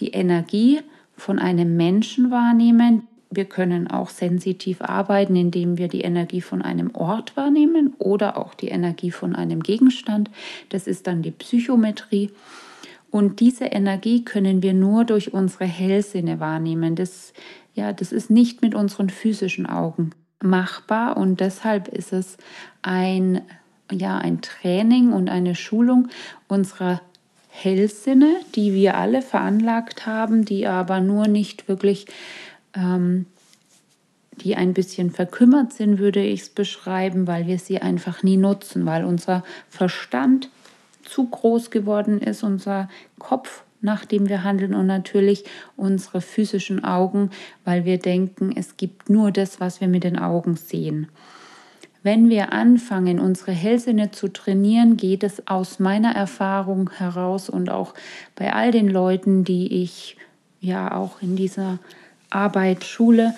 die 0.00 0.08
Energie 0.08 0.80
von 1.16 1.38
einem 1.38 1.76
Menschen 1.76 2.32
wahrnehmen. 2.32 3.06
Wir 3.30 3.44
können 3.44 3.88
auch 3.88 4.08
sensitiv 4.08 4.80
arbeiten, 4.80 5.34
indem 5.34 5.78
wir 5.78 5.88
die 5.88 6.02
Energie 6.02 6.40
von 6.40 6.62
einem 6.62 6.94
Ort 6.94 7.36
wahrnehmen 7.36 7.94
oder 7.98 8.36
auch 8.36 8.54
die 8.54 8.68
Energie 8.68 9.10
von 9.10 9.34
einem 9.34 9.62
Gegenstand. 9.62 10.30
Das 10.68 10.86
ist 10.86 11.06
dann 11.06 11.22
die 11.22 11.32
Psychometrie. 11.32 12.30
Und 13.10 13.40
diese 13.40 13.66
Energie 13.66 14.24
können 14.24 14.62
wir 14.62 14.74
nur 14.74 15.04
durch 15.04 15.32
unsere 15.32 15.64
Hellsinne 15.64 16.38
wahrnehmen. 16.38 16.94
Das, 16.94 17.32
ja, 17.74 17.92
das 17.92 18.12
ist 18.12 18.30
nicht 18.30 18.62
mit 18.62 18.74
unseren 18.74 19.10
physischen 19.10 19.66
Augen 19.66 20.10
machbar 20.42 21.16
und 21.16 21.40
deshalb 21.40 21.88
ist 21.88 22.12
es 22.12 22.36
ein, 22.82 23.42
ja, 23.90 24.18
ein 24.18 24.42
Training 24.42 25.12
und 25.12 25.28
eine 25.30 25.54
Schulung 25.54 26.08
unserer 26.46 27.00
Hellsinne, 27.48 28.36
die 28.54 28.74
wir 28.74 28.96
alle 28.98 29.22
veranlagt 29.22 30.06
haben, 30.06 30.44
die 30.44 30.66
aber 30.66 31.00
nur 31.00 31.26
nicht 31.26 31.68
wirklich 31.68 32.06
ähm, 32.76 33.26
die 34.40 34.54
ein 34.54 34.74
bisschen 34.74 35.10
verkümmert 35.10 35.72
sind, 35.72 35.98
würde 35.98 36.22
ich 36.22 36.42
es 36.42 36.48
beschreiben, 36.50 37.26
weil 37.26 37.46
wir 37.46 37.58
sie 37.58 37.80
einfach 37.80 38.22
nie 38.22 38.36
nutzen, 38.36 38.84
weil 38.86 39.04
unser 39.04 39.42
Verstand 39.68 40.50
zu 41.02 41.26
groß 41.28 41.70
geworden 41.70 42.20
ist, 42.20 42.42
unser 42.42 42.88
Kopf, 43.18 43.62
nach 43.80 44.04
dem 44.04 44.28
wir 44.28 44.44
handeln 44.44 44.74
und 44.74 44.86
natürlich 44.86 45.44
unsere 45.76 46.20
physischen 46.20 46.84
Augen, 46.84 47.30
weil 47.64 47.84
wir 47.84 47.98
denken, 47.98 48.52
es 48.54 48.76
gibt 48.76 49.08
nur 49.08 49.30
das, 49.30 49.60
was 49.60 49.80
wir 49.80 49.88
mit 49.88 50.04
den 50.04 50.18
Augen 50.18 50.56
sehen. 50.56 51.08
Wenn 52.02 52.28
wir 52.28 52.52
anfangen, 52.52 53.18
unsere 53.18 53.52
Hellsinne 53.52 54.12
zu 54.12 54.28
trainieren, 54.28 54.96
geht 54.96 55.24
es 55.24 55.46
aus 55.48 55.80
meiner 55.80 56.14
Erfahrung 56.14 56.90
heraus 56.90 57.48
und 57.48 57.68
auch 57.68 57.94
bei 58.36 58.52
all 58.52 58.70
den 58.70 58.88
Leuten, 58.88 59.44
die 59.44 59.82
ich 59.82 60.16
ja 60.60 60.94
auch 60.94 61.20
in 61.20 61.36
dieser 61.36 61.78
Arbeit 62.30 62.84
schule, 62.84 63.34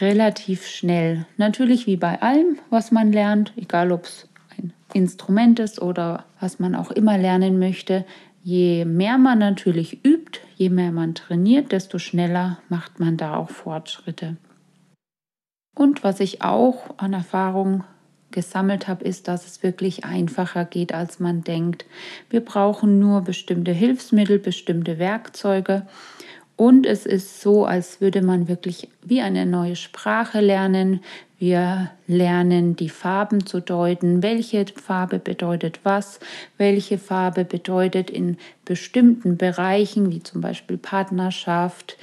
relativ 0.00 0.66
schnell. 0.66 1.26
Natürlich 1.36 1.86
wie 1.86 1.96
bei 1.96 2.22
allem, 2.22 2.58
was 2.70 2.90
man 2.90 3.12
lernt, 3.12 3.52
egal 3.56 3.92
ob 3.92 4.04
es 4.04 4.28
ein 4.56 4.72
Instrument 4.92 5.58
ist 5.58 5.80
oder 5.80 6.24
was 6.40 6.58
man 6.58 6.74
auch 6.74 6.90
immer 6.90 7.18
lernen 7.18 7.58
möchte. 7.58 8.04
Je 8.42 8.84
mehr 8.86 9.18
man 9.18 9.38
natürlich 9.38 10.04
übt, 10.04 10.40
je 10.56 10.70
mehr 10.70 10.92
man 10.92 11.14
trainiert, 11.14 11.72
desto 11.72 11.98
schneller 11.98 12.58
macht 12.68 12.98
man 12.98 13.16
da 13.16 13.36
auch 13.36 13.50
Fortschritte. 13.50 14.36
Und 15.76 16.02
was 16.02 16.20
ich 16.20 16.42
auch 16.42 16.94
an 16.96 17.12
Erfahrung 17.12 17.84
gesammelt 18.30 18.88
habe, 18.88 19.04
ist, 19.04 19.28
dass 19.28 19.46
es 19.46 19.62
wirklich 19.62 20.04
einfacher 20.04 20.64
geht, 20.64 20.94
als 20.94 21.20
man 21.20 21.42
denkt. 21.42 21.84
Wir 22.28 22.44
brauchen 22.44 22.98
nur 22.98 23.22
bestimmte 23.22 23.72
Hilfsmittel, 23.72 24.38
bestimmte 24.38 24.98
Werkzeuge 24.98 25.86
und 26.60 26.84
es 26.84 27.06
ist 27.06 27.40
so, 27.40 27.64
als 27.64 28.02
würde 28.02 28.20
man 28.20 28.46
wirklich 28.46 28.86
wie 29.02 29.22
eine 29.22 29.46
neue 29.46 29.76
Sprache 29.76 30.40
lernen. 30.40 31.00
Wir 31.38 31.90
lernen 32.06 32.76
die 32.76 32.90
Farben 32.90 33.46
zu 33.46 33.60
deuten, 33.60 34.22
welche 34.22 34.66
Farbe 34.66 35.20
bedeutet 35.20 35.80
was, 35.84 36.20
welche 36.58 36.98
Farbe 36.98 37.46
bedeutet 37.46 38.10
in 38.10 38.36
bestimmten 38.66 39.38
Bereichen, 39.38 40.12
wie 40.12 40.22
zum 40.22 40.42
Beispiel 40.42 40.76
Partnerschaft, 40.76 41.96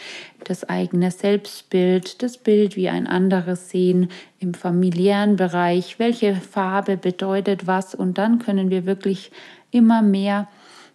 das 0.43 0.67
eigene 0.67 1.11
Selbstbild, 1.11 2.23
das 2.23 2.39
Bild 2.39 2.75
wie 2.75 2.89
ein 2.89 3.05
anderes 3.05 3.69
sehen 3.69 4.09
im 4.39 4.55
familiären 4.55 5.35
Bereich, 5.35 5.99
welche 5.99 6.33
Farbe 6.33 6.97
bedeutet 6.97 7.67
was? 7.67 7.93
Und 7.93 8.17
dann 8.17 8.39
können 8.39 8.71
wir 8.71 8.87
wirklich 8.87 9.29
immer 9.69 10.01
mehr 10.01 10.47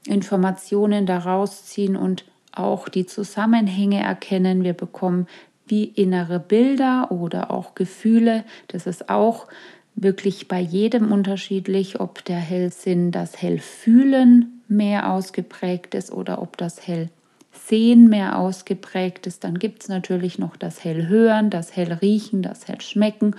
Informationen 0.09 1.07
daraus 1.07 1.65
ziehen 1.67 1.95
und 1.95 2.25
auch 2.53 2.89
die 2.89 3.07
Zusammenhänge 3.07 4.03
erkennen. 4.03 4.65
Wir 4.65 4.75
bekommen 4.75 5.27
wie 5.67 5.85
innere 5.85 6.39
Bilder 6.39 7.11
oder 7.11 7.51
auch 7.51 7.75
Gefühle. 7.75 8.45
Das 8.69 8.87
ist 8.87 9.09
auch 9.09 9.47
wirklich 9.95 10.49
bei 10.49 10.61
jedem 10.61 11.13
unterschiedlich, 11.13 12.01
ob 12.01 12.25
der 12.25 12.39
Hellsinn, 12.39 13.11
das 13.11 13.41
Hellfühlen 13.41 14.63
mehr 14.69 15.11
ausgeprägt 15.11 15.95
ist 15.95 16.13
oder 16.13 16.41
ob 16.41 16.57
das 16.57 16.87
Hellsehen 16.87 18.09
mehr 18.09 18.39
ausgeprägt 18.39 19.27
ist. 19.27 19.45
Dann 19.45 19.59
gibt 19.59 19.83
es 19.83 19.89
natürlich 19.89 20.39
noch 20.39 20.57
das 20.57 20.83
Hellhören, 20.83 21.51
das 21.51 21.77
Hellriechen, 21.77 22.43
das 22.43 22.69
Hellschmecken 22.69 23.37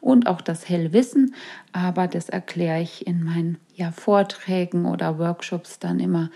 und 0.00 0.26
auch 0.26 0.40
das 0.40 0.68
Hellwissen. 0.68 1.34
Aber 1.72 2.06
das 2.06 2.28
erkläre 2.28 2.82
ich 2.82 3.06
in 3.06 3.24
meinen 3.24 3.58
ja, 3.74 3.90
Vorträgen 3.90 4.84
oder 4.84 5.18
Workshops 5.18 5.78
dann 5.78 6.00
immer 6.00 6.30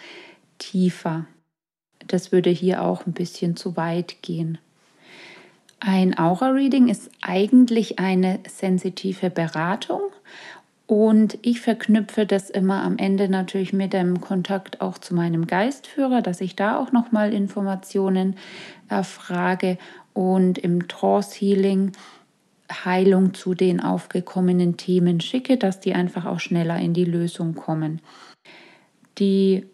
tiefer 0.58 1.26
das 2.08 2.32
würde 2.32 2.50
hier 2.50 2.82
auch 2.82 3.06
ein 3.06 3.12
bisschen 3.12 3.56
zu 3.56 3.76
weit 3.76 4.22
gehen. 4.22 4.58
Ein 5.80 6.18
Aura-Reading 6.18 6.88
ist 6.88 7.10
eigentlich 7.20 7.98
eine 7.98 8.40
sensitive 8.48 9.30
Beratung 9.30 10.00
und 10.86 11.38
ich 11.42 11.60
verknüpfe 11.60 12.26
das 12.26 12.50
immer 12.50 12.82
am 12.82 12.98
Ende 12.98 13.28
natürlich 13.28 13.72
mit 13.72 13.92
dem 13.92 14.20
Kontakt 14.20 14.80
auch 14.80 14.98
zu 14.98 15.14
meinem 15.14 15.46
Geistführer, 15.46 16.22
dass 16.22 16.40
ich 16.40 16.56
da 16.56 16.78
auch 16.78 16.92
nochmal 16.92 17.32
Informationen 17.32 18.36
erfrage 18.88 19.78
und 20.14 20.58
im 20.58 20.88
Trance 20.88 21.38
Healing 21.38 21.92
Heilung 22.72 23.34
zu 23.34 23.54
den 23.54 23.80
aufgekommenen 23.80 24.76
Themen 24.76 25.20
schicke, 25.20 25.56
dass 25.56 25.80
die 25.80 25.94
einfach 25.94 26.26
auch 26.26 26.40
schneller 26.40 26.78
in 26.78 26.92
die 26.92 27.04
Lösung 27.04 27.54
kommen. 27.54 28.00
Die 29.18 29.66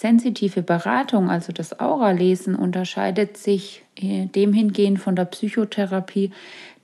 sensitive 0.00 0.62
Beratung, 0.62 1.30
also 1.30 1.52
das 1.52 1.80
Aura-Lesen, 1.80 2.54
unterscheidet 2.54 3.36
sich 3.36 3.84
äh, 3.96 4.26
dem 4.26 4.52
hingehend 4.52 4.98
von 4.98 5.16
der 5.16 5.24
Psychotherapie, 5.24 6.32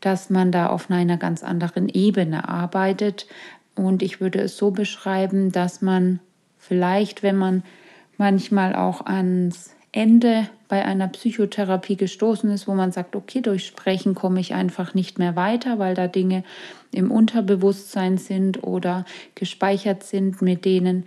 dass 0.01 0.31
man 0.31 0.53
da 0.53 0.67
auf 0.69 0.91
einer 0.91 1.17
ganz 1.17 1.43
anderen 1.43 1.89
Ebene 1.89 2.49
arbeitet. 2.49 3.27
Und 3.75 4.03
ich 4.03 4.21
würde 4.21 4.41
es 4.41 4.57
so 4.57 4.71
beschreiben, 4.71 5.53
dass 5.53 5.83
man 5.83 6.21
vielleicht, 6.59 7.23
wenn 7.23 7.37
man 7.37 7.63
manchmal 8.19 8.75
auch 8.75 9.07
ans 9.07 9.75
Ende 9.93 10.49
bei 10.69 10.85
einer 10.85 11.09
Psychotherapie 11.09 11.97
gestoßen 11.97 12.51
ist, 12.51 12.67
wo 12.67 12.75
man 12.75 12.93
sagt, 12.93 13.15
okay, 13.15 13.43
durch 13.43 13.67
Sprechen 13.67 14.15
komme 14.15 14.41
ich 14.41 14.55
einfach 14.55 14.95
nicht 14.95 15.19
mehr 15.19 15.37
weiter, 15.37 15.79
weil 15.79 15.95
da 15.95 16.09
Dinge 16.09 16.45
im 16.93 17.11
Unterbewusstsein 17.11 18.17
sind 18.17 18.63
oder 18.65 19.05
gespeichert 19.35 20.03
sind, 20.03 20.41
mit 20.41 20.65
denen 20.65 21.05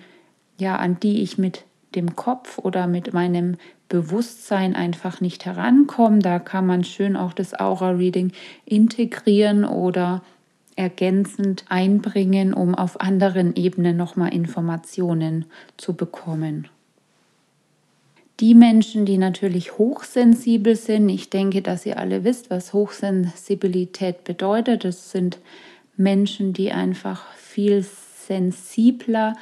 ja, 0.58 0.78
an 0.78 1.00
die 1.00 1.22
ich 1.22 1.38
mit 1.38 1.66
dem 1.96 2.16
Kopf 2.16 2.60
oder 2.60 2.88
mit 2.88 3.14
meinem 3.14 3.58
Bewusstsein 3.90 4.75
einfach 4.75 5.22
nicht 5.22 5.46
herankommen. 5.46 6.20
Da 6.20 6.40
kann 6.40 6.66
man 6.66 6.84
schön 6.84 7.16
auch 7.16 7.34
das 7.34 7.54
Aura-Reading 7.54 8.32
integrieren 8.66 9.66
oder 9.66 10.24
ergänzend 10.75 11.66
einbringen, 11.70 12.54
um 12.54 12.75
auf 12.75 13.00
anderen 13.00 13.56
Ebenen 13.56 13.96
nochmal 13.96 14.34
Informationen 14.34 15.46
zu 15.78 15.94
bekommen. 15.94 16.68
Die 18.42 18.54
Menschen, 18.54 19.06
die 19.06 19.18
natürlich 19.18 19.78
hochsensibel 19.78 20.75
sind, 20.75 21.08
ich 21.08 21.30
denke, 21.30 21.62
dass 21.62 21.86
ihr 21.86 21.98
alle 21.98 22.25
wisst, 22.25 22.50
was 22.50 22.74
Hochsensibilität 22.74 24.25
bedeutet. 24.25 24.84
Das 24.84 25.12
sind 25.12 25.40
Menschen, 25.96 26.52
die 26.52 26.74
einfach 26.74 27.32
viel 27.36 27.86
sensibler 28.28 29.36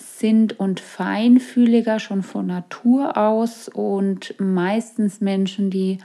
sind 0.00 0.58
und 0.58 0.80
feinfühliger 0.80 2.00
schon 2.00 2.22
von 2.22 2.46
Natur 2.46 3.16
aus 3.16 3.68
und 3.68 4.34
meistens 4.38 5.20
Menschen, 5.20 5.70
die 5.70 5.98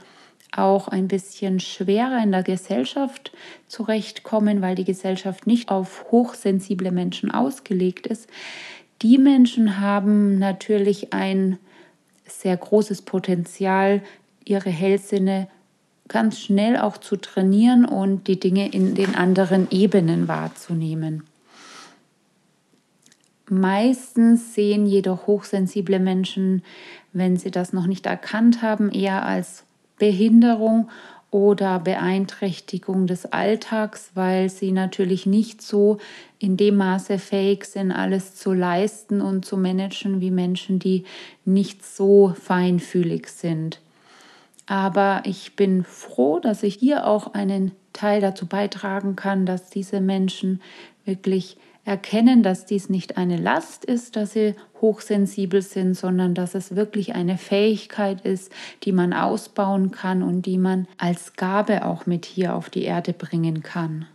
auch 0.52 0.88
ein 0.88 1.08
bisschen 1.08 1.60
schwerer 1.60 2.22
in 2.22 2.32
der 2.32 2.42
Gesellschaft 2.42 3.32
zurechtkommen, 3.66 4.62
weil 4.62 4.74
die 4.74 4.84
Gesellschaft 4.84 5.46
nicht 5.46 5.68
auf 5.68 6.06
hochsensible 6.10 6.92
Menschen 6.92 7.30
ausgelegt 7.30 8.06
ist, 8.06 8.28
Die 9.02 9.18
Menschen 9.18 9.80
haben 9.80 10.38
natürlich 10.38 11.12
ein 11.12 11.58
sehr 12.26 12.56
großes 12.56 13.02
Potenzial, 13.02 14.02
ihre 14.44 14.70
Hellsinne 14.70 15.48
ganz 16.08 16.40
schnell 16.40 16.76
auch 16.78 16.96
zu 16.96 17.16
trainieren 17.16 17.84
und 17.84 18.26
die 18.28 18.40
Dinge 18.40 18.68
in 18.72 18.94
den 18.94 19.14
anderen 19.14 19.68
Ebenen 19.70 20.28
wahrzunehmen. 20.28 21.24
Meistens 23.48 24.54
sehen 24.54 24.86
jedoch 24.86 25.26
hochsensible 25.26 26.00
Menschen, 26.00 26.62
wenn 27.12 27.36
sie 27.36 27.50
das 27.50 27.72
noch 27.72 27.86
nicht 27.86 28.06
erkannt 28.06 28.60
haben, 28.62 28.90
eher 28.90 29.24
als 29.24 29.64
Behinderung 29.98 30.88
oder 31.30 31.78
Beeinträchtigung 31.78 33.06
des 33.06 33.26
Alltags, 33.26 34.10
weil 34.14 34.48
sie 34.48 34.72
natürlich 34.72 35.26
nicht 35.26 35.60
so 35.62 35.98
in 36.38 36.56
dem 36.56 36.76
Maße 36.76 37.18
fähig 37.18 37.66
sind, 37.66 37.92
alles 37.92 38.34
zu 38.34 38.52
leisten 38.52 39.20
und 39.20 39.44
zu 39.44 39.56
managen 39.56 40.20
wie 40.20 40.30
Menschen, 40.30 40.78
die 40.78 41.04
nicht 41.44 41.84
so 41.84 42.34
feinfühlig 42.40 43.28
sind. 43.28 43.80
Aber 44.66 45.22
ich 45.24 45.54
bin 45.54 45.84
froh, 45.84 46.40
dass 46.40 46.62
ich 46.62 46.74
hier 46.74 47.06
auch 47.06 47.34
einen 47.34 47.72
Teil 47.92 48.20
dazu 48.20 48.46
beitragen 48.46 49.14
kann, 49.14 49.46
dass 49.46 49.70
diese 49.70 50.00
Menschen 50.00 50.60
wirklich 51.04 51.56
erkennen, 51.86 52.42
dass 52.42 52.66
dies 52.66 52.90
nicht 52.90 53.16
eine 53.16 53.36
Last 53.36 53.84
ist, 53.84 54.16
dass 54.16 54.32
sie 54.32 54.54
hochsensibel 54.80 55.62
sind, 55.62 55.94
sondern 55.94 56.34
dass 56.34 56.54
es 56.54 56.74
wirklich 56.74 57.14
eine 57.14 57.38
Fähigkeit 57.38 58.20
ist, 58.22 58.52
die 58.82 58.92
man 58.92 59.12
ausbauen 59.12 59.92
kann 59.92 60.22
und 60.22 60.46
die 60.46 60.58
man 60.58 60.88
als 60.98 61.34
Gabe 61.34 61.84
auch 61.84 62.04
mit 62.04 62.26
hier 62.26 62.56
auf 62.56 62.70
die 62.70 62.82
Erde 62.82 63.12
bringen 63.12 63.62
kann. 63.62 64.06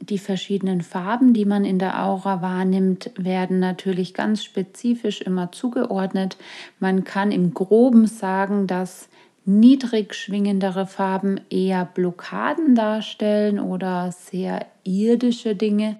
Die 0.00 0.18
verschiedenen 0.18 0.82
Farben, 0.82 1.32
die 1.32 1.46
man 1.46 1.64
in 1.64 1.78
der 1.78 2.04
Aura 2.04 2.42
wahrnimmt, 2.42 3.10
werden 3.16 3.58
natürlich 3.58 4.12
ganz 4.12 4.44
spezifisch 4.44 5.22
immer 5.22 5.50
zugeordnet. 5.50 6.36
Man 6.78 7.04
kann 7.04 7.32
im 7.32 7.54
groben 7.54 8.06
sagen, 8.06 8.66
dass 8.66 9.08
niedrig 9.46 10.14
schwingendere 10.14 10.86
Farben 10.86 11.40
eher 11.50 11.84
Blockaden 11.84 12.74
darstellen 12.74 13.58
oder 13.58 14.12
sehr 14.12 14.66
irdische 14.84 15.54
Dinge. 15.54 15.96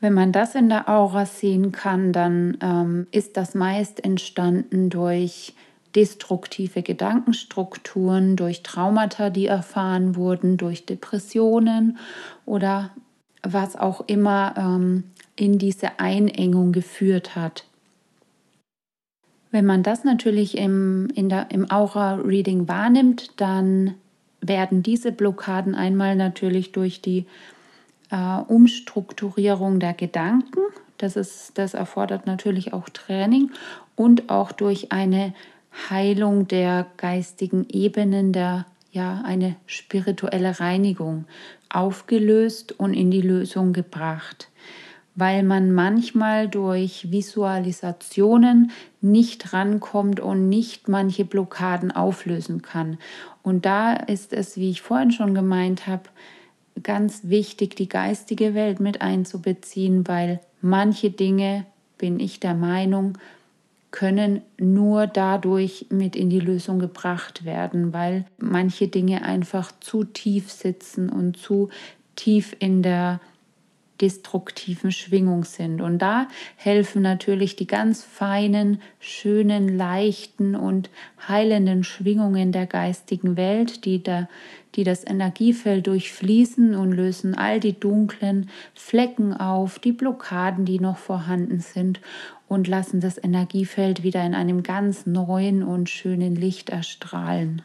Wenn 0.00 0.14
man 0.14 0.32
das 0.32 0.54
in 0.54 0.68
der 0.68 0.88
Aura 0.88 1.26
sehen 1.26 1.72
kann, 1.72 2.12
dann 2.12 2.58
ähm, 2.60 3.06
ist 3.10 3.36
das 3.36 3.54
meist 3.54 4.04
entstanden 4.04 4.90
durch 4.90 5.54
destruktive 5.94 6.82
Gedankenstrukturen, 6.82 8.36
durch 8.36 8.62
Traumata, 8.62 9.30
die 9.30 9.46
erfahren 9.46 10.16
wurden, 10.16 10.56
durch 10.56 10.86
Depressionen 10.86 11.98
oder 12.44 12.90
was 13.42 13.76
auch 13.76 14.02
immer 14.06 14.54
ähm, 14.56 15.04
in 15.36 15.58
diese 15.58 16.00
Einengung 16.00 16.72
geführt 16.72 17.36
hat. 17.36 17.64
Wenn 19.54 19.66
man 19.66 19.84
das 19.84 20.02
natürlich 20.02 20.58
im, 20.58 21.08
in 21.14 21.28
der, 21.28 21.52
im 21.52 21.70
Aura-Reading 21.70 22.66
wahrnimmt, 22.66 23.40
dann 23.40 23.94
werden 24.40 24.82
diese 24.82 25.12
Blockaden 25.12 25.76
einmal 25.76 26.16
natürlich 26.16 26.72
durch 26.72 27.00
die 27.00 27.26
äh, 28.10 28.38
Umstrukturierung 28.48 29.78
der 29.78 29.92
Gedanken, 29.94 30.58
das, 30.98 31.14
ist, 31.14 31.52
das 31.54 31.74
erfordert 31.74 32.26
natürlich 32.26 32.72
auch 32.72 32.88
Training 32.88 33.52
und 33.94 34.28
auch 34.28 34.50
durch 34.50 34.90
eine 34.90 35.34
Heilung 35.88 36.48
der 36.48 36.88
geistigen 36.96 37.64
Ebenen, 37.68 38.32
der 38.32 38.66
ja 38.90 39.22
eine 39.24 39.54
spirituelle 39.66 40.58
Reinigung 40.58 41.26
aufgelöst 41.68 42.72
und 42.72 42.92
in 42.92 43.12
die 43.12 43.22
Lösung 43.22 43.72
gebracht, 43.72 44.48
weil 45.14 45.42
man 45.42 45.72
manchmal 45.72 46.48
durch 46.48 47.10
Visualisationen 47.10 48.72
nicht 49.00 49.52
rankommt 49.52 50.20
und 50.20 50.48
nicht 50.48 50.88
manche 50.88 51.24
Blockaden 51.24 51.92
auflösen 51.92 52.62
kann. 52.62 52.98
Und 53.42 53.64
da 53.64 53.92
ist 53.92 54.32
es, 54.32 54.56
wie 54.56 54.70
ich 54.70 54.82
vorhin 54.82 55.12
schon 55.12 55.34
gemeint 55.34 55.86
habe, 55.86 56.04
ganz 56.82 57.20
wichtig, 57.24 57.76
die 57.76 57.88
geistige 57.88 58.54
Welt 58.54 58.80
mit 58.80 59.02
einzubeziehen, 59.02 60.06
weil 60.08 60.40
manche 60.60 61.10
Dinge, 61.10 61.66
bin 61.98 62.18
ich 62.18 62.40
der 62.40 62.54
Meinung, 62.54 63.16
können 63.92 64.42
nur 64.58 65.06
dadurch 65.06 65.86
mit 65.90 66.16
in 66.16 66.28
die 66.28 66.40
Lösung 66.40 66.80
gebracht 66.80 67.44
werden, 67.44 67.92
weil 67.92 68.24
manche 68.38 68.88
Dinge 68.88 69.22
einfach 69.22 69.70
zu 69.78 70.02
tief 70.02 70.50
sitzen 70.50 71.08
und 71.08 71.36
zu 71.36 71.68
tief 72.16 72.56
in 72.58 72.82
der 72.82 73.20
destruktiven 74.00 74.90
Schwingung 74.90 75.44
sind. 75.44 75.80
Und 75.80 75.98
da 75.98 76.26
helfen 76.56 77.02
natürlich 77.02 77.56
die 77.56 77.66
ganz 77.66 78.02
feinen, 78.02 78.80
schönen, 78.98 79.76
leichten 79.76 80.56
und 80.56 80.90
heilenden 81.28 81.84
Schwingungen 81.84 82.52
der 82.52 82.66
geistigen 82.66 83.36
Welt, 83.36 83.84
die, 83.84 84.02
da, 84.02 84.28
die 84.74 84.84
das 84.84 85.06
Energiefeld 85.06 85.86
durchfließen 85.86 86.74
und 86.74 86.92
lösen 86.92 87.34
all 87.34 87.60
die 87.60 87.78
dunklen 87.78 88.50
Flecken 88.74 89.32
auf, 89.32 89.78
die 89.78 89.92
Blockaden, 89.92 90.64
die 90.64 90.80
noch 90.80 90.98
vorhanden 90.98 91.60
sind 91.60 92.00
und 92.48 92.66
lassen 92.66 93.00
das 93.00 93.22
Energiefeld 93.22 94.02
wieder 94.02 94.24
in 94.24 94.34
einem 94.34 94.62
ganz 94.62 95.06
neuen 95.06 95.62
und 95.62 95.88
schönen 95.88 96.34
Licht 96.34 96.70
erstrahlen. 96.70 97.62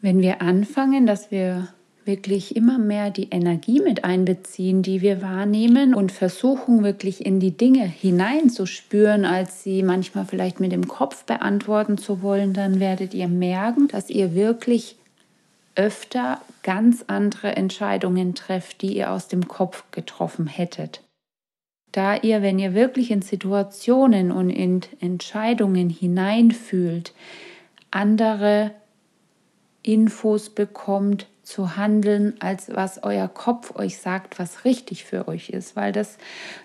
Wenn 0.00 0.20
wir 0.20 0.42
anfangen, 0.42 1.06
dass 1.06 1.30
wir 1.30 1.68
wirklich 2.04 2.56
immer 2.56 2.78
mehr 2.78 3.10
die 3.10 3.28
Energie 3.30 3.80
mit 3.80 4.04
einbeziehen, 4.04 4.82
die 4.82 5.00
wir 5.00 5.22
wahrnehmen 5.22 5.94
und 5.94 6.12
versuchen 6.12 6.82
wirklich 6.82 7.24
in 7.24 7.40
die 7.40 7.56
Dinge 7.56 7.84
hineinzuspüren, 7.84 9.24
als 9.24 9.62
sie 9.62 9.82
manchmal 9.82 10.24
vielleicht 10.24 10.60
mit 10.60 10.72
dem 10.72 10.88
Kopf 10.88 11.24
beantworten 11.24 11.98
zu 11.98 12.22
wollen, 12.22 12.52
dann 12.54 12.80
werdet 12.80 13.14
ihr 13.14 13.28
merken, 13.28 13.88
dass 13.88 14.10
ihr 14.10 14.34
wirklich 14.34 14.96
öfter 15.74 16.40
ganz 16.62 17.04
andere 17.06 17.56
Entscheidungen 17.56 18.34
trefft, 18.34 18.82
die 18.82 18.96
ihr 18.96 19.10
aus 19.10 19.28
dem 19.28 19.48
Kopf 19.48 19.84
getroffen 19.90 20.46
hättet. 20.46 21.02
Da 21.92 22.16
ihr, 22.16 22.42
wenn 22.42 22.58
ihr 22.58 22.74
wirklich 22.74 23.10
in 23.10 23.22
Situationen 23.22 24.32
und 24.32 24.50
in 24.50 24.80
Entscheidungen 25.00 25.90
hineinfühlt, 25.90 27.12
andere 27.90 28.72
Infos 29.82 30.50
bekommt, 30.50 31.26
zu 31.42 31.76
handeln, 31.76 32.34
als 32.38 32.70
was 32.72 33.02
euer 33.02 33.26
Kopf 33.26 33.74
euch 33.74 33.98
sagt, 33.98 34.38
was 34.38 34.64
richtig 34.64 35.04
für 35.04 35.26
euch 35.26 35.50
ist, 35.50 35.74
weil 35.74 35.92
das 35.92 36.18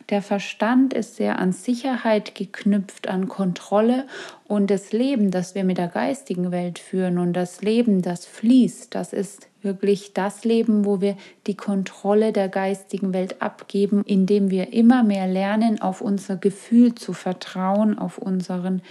der 0.09 0.21
Verstand 0.21 0.93
ist 0.93 1.15
sehr 1.15 1.39
an 1.39 1.51
Sicherheit 1.51 2.35
geknüpft, 2.35 3.07
an 3.07 3.27
Kontrolle 3.27 4.05
und 4.47 4.69
das 4.69 4.91
Leben, 4.91 5.31
das 5.31 5.55
wir 5.55 5.63
mit 5.63 5.79
der 5.79 5.87
geistigen 5.87 6.51
Welt 6.51 6.77
führen 6.77 7.17
und 7.17 7.33
das 7.33 7.61
Leben, 7.61 8.01
das 8.03 8.25
fließt, 8.25 8.93
das 8.93 9.13
ist 9.13 9.47
wirklich 9.63 10.13
das 10.13 10.45
Leben, 10.45 10.85
wo 10.85 11.01
wir 11.01 11.17
die 11.47 11.57
Kontrolle 11.57 12.31
der 12.31 12.47
geistigen 12.47 13.13
Welt 13.13 13.41
abgeben, 13.41 14.03
indem 14.05 14.51
wir 14.51 14.73
immer 14.73 15.03
mehr 15.03 15.27
lernen, 15.27 15.81
auf 15.81 16.01
unser 16.01 16.37
Gefühl 16.37 16.93
zu 16.93 17.13
vertrauen, 17.13 17.97
auf 17.97 18.19
unseren 18.19 18.81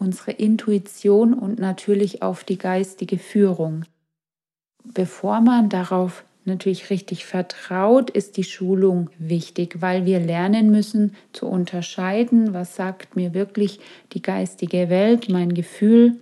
unsere 0.00 0.30
Intuition 0.30 1.34
und 1.34 1.58
natürlich 1.58 2.22
auf 2.22 2.44
die 2.44 2.56
geistige 2.56 3.18
Führung 3.18 3.84
bevor 4.94 5.40
man 5.40 5.68
darauf 5.68 6.24
natürlich 6.44 6.90
richtig 6.90 7.26
vertraut, 7.26 8.10
ist 8.10 8.36
die 8.36 8.44
Schulung 8.44 9.10
wichtig, 9.18 9.80
weil 9.80 10.06
wir 10.06 10.18
lernen 10.18 10.70
müssen 10.70 11.14
zu 11.32 11.46
unterscheiden, 11.46 12.54
was 12.54 12.74
sagt 12.74 13.14
mir 13.14 13.34
wirklich 13.34 13.80
die 14.12 14.22
geistige 14.22 14.88
Welt, 14.88 15.28
mein 15.28 15.54
Gefühl 15.54 16.16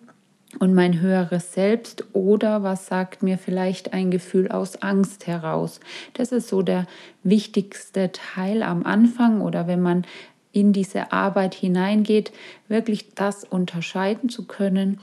und 0.59 0.75
mein 0.75 1.01
höheres 1.01 1.53
Selbst 1.53 2.05
oder 2.13 2.63
was 2.63 2.87
sagt 2.87 3.23
mir 3.23 3.39
vielleicht 3.39 3.93
ein 3.93 4.11
Gefühl 4.11 4.49
aus 4.49 4.83
Angst 4.83 5.27
heraus. 5.27 5.81
Das 6.15 6.33
ist 6.33 6.49
so 6.49 6.63
der 6.63 6.87
wichtigste 7.23 8.11
Teil 8.13 8.63
am 8.63 8.85
Anfang 8.85 9.41
oder 9.41 9.67
wenn 9.67 9.81
man 9.81 10.05
in 10.53 10.73
diese 10.73 11.13
Arbeit 11.13 11.55
hineingeht, 11.55 12.33
wirklich 12.69 13.15
das 13.15 13.45
unterscheiden 13.45 14.31
zu 14.31 14.47
können. 14.47 15.01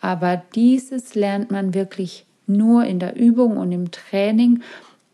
Aber 0.00 0.42
dieses 0.54 1.14
lernt 1.14 1.50
man 1.50 1.72
wirklich 1.72 2.26
nur 2.46 2.84
in 2.84 2.98
der 2.98 3.16
Übung 3.16 3.56
und 3.56 3.72
im 3.72 3.90
Training. 3.90 4.62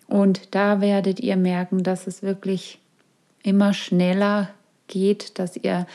Und 0.06 0.54
da 0.54 0.80
werdet 0.80 1.20
ihr 1.20 1.36
merken, 1.36 1.82
dass 1.82 2.06
es 2.06 2.22
wirklich 2.22 2.78
immer 3.42 3.72
schneller 3.72 4.50
geht, 4.88 5.38
dass 5.38 5.56
ihr 5.56 5.86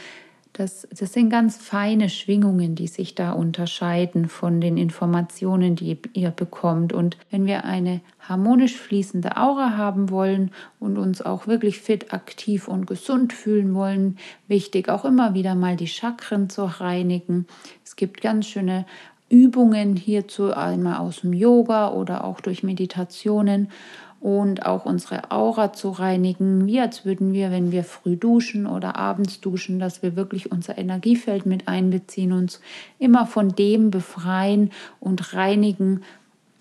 das, 0.57 0.87
das 0.97 1.11
sind 1.11 1.29
ganz 1.29 1.57
feine 1.57 2.09
Schwingungen, 2.09 2.75
die 2.75 2.87
sich 2.87 3.13
da 3.13 3.33
unterscheiden 3.33 4.29
von 4.29 4.61
den 4.61 4.77
Informationen, 4.77 5.75
die 5.75 5.97
ihr 6.13 6.31
bekommt. 6.31 6.93
Und 6.93 7.17
wenn 7.29 7.45
wir 7.45 7.65
eine 7.65 7.99
harmonisch 8.21 8.77
fließende 8.77 9.35
Aura 9.35 9.75
haben 9.75 10.09
wollen 10.09 10.51
und 10.79 10.97
uns 10.97 11.21
auch 11.21 11.47
wirklich 11.47 11.81
fit, 11.81 12.13
aktiv 12.13 12.69
und 12.69 12.87
gesund 12.87 13.33
fühlen 13.33 13.75
wollen, 13.75 14.17
wichtig 14.47 14.87
auch 14.87 15.03
immer 15.03 15.33
wieder 15.33 15.55
mal 15.55 15.75
die 15.75 15.89
Chakren 15.89 16.49
zu 16.49 16.63
reinigen. 16.63 17.47
Es 17.83 17.97
gibt 17.97 18.21
ganz 18.21 18.47
schöne 18.47 18.85
Übungen 19.29 19.95
hierzu, 19.95 20.53
einmal 20.53 20.97
aus 20.97 21.21
dem 21.21 21.33
Yoga 21.33 21.91
oder 21.91 22.23
auch 22.23 22.41
durch 22.41 22.63
Meditationen. 22.63 23.69
und 24.21 24.65
auch 24.65 24.85
unsere 24.85 25.29
Aura 25.29 25.71
zu 25.71 25.91
reinigen, 25.91 26.65
wie 26.65 26.79
als 26.79 27.05
würden 27.05 27.31
wir, 27.31 27.51
wenn 27.51 27.71
wir 27.71 27.83
früh 27.83 28.15
duschen 28.15 28.65
oder 28.65 28.95
abends 28.95 29.39
duschen, 29.39 29.77
dass 29.77 30.01
wir 30.01 30.15
wirklich 30.15 30.51
unser 30.51 30.79
Energiefeld 30.79 31.45
mit 31.45 31.67
einbeziehen, 31.67 32.31
uns 32.31 32.59
immer 32.97 33.27
von 33.27 33.49
dem 33.49 33.91
befreien 33.91 34.71
und 34.99 35.35
reinigen, 35.35 36.01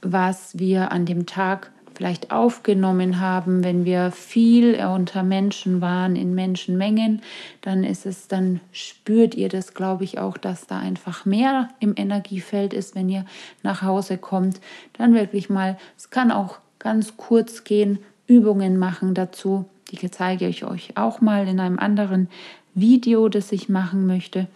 was 0.03 0.59
wir 0.59 0.93
an 0.93 1.07
dem 1.07 1.25
Tag 1.25 1.73
vielleicht 1.95 2.31
aufgenommen 2.31 3.21
haben, 3.21 3.63
wenn 3.63 3.85
wir 3.85 4.11
viel 4.11 4.75
unter 4.85 5.23
Menschen 5.23 5.81
waren, 5.81 6.17
in 6.17 6.35
Menschenmengen, 6.35 7.23
dann 7.61 7.85
ist 7.85 8.07
es, 8.07 8.29
dann 8.29 8.61
spürt 8.73 9.35
ihr 9.35 9.49
das, 9.49 9.75
glaube 9.75 10.05
ich, 10.05 10.19
auch, 10.19 10.37
dass 10.37 10.67
da 10.67 10.79
einfach 10.79 11.25
mehr 11.25 11.69
im 11.81 11.95
Energiefeld 11.97 12.73
ist, 12.73 12.95
wenn 12.95 13.09
ihr 13.09 13.25
nach 13.63 13.83
Hause 13.83 14.19
kommt. 14.19 14.61
Dann 14.95 15.15
wirklich 15.15 15.49
mal, 15.49 15.79
es 15.97 16.11
kann 16.11 16.31
auch 16.31 16.59
ganz 16.79 17.17
kurz 17.17 17.65
gehen, 17.65 17.99
Übungen 18.27 18.79
machen 18.79 19.15
dazu. 19.15 19.67
Die 19.91 20.11
zeige 20.11 20.49
ich 20.49 20.65
euch 20.65 20.97
auch 20.97 21.21
mal 21.21 21.47
in 21.47 21.61
einem 21.61 21.79
anderen 21.79 22.29
Video, 22.75 23.29
das 23.29 23.53
ich 23.53 23.69
machen 23.69 24.07
möchte, 24.07 24.49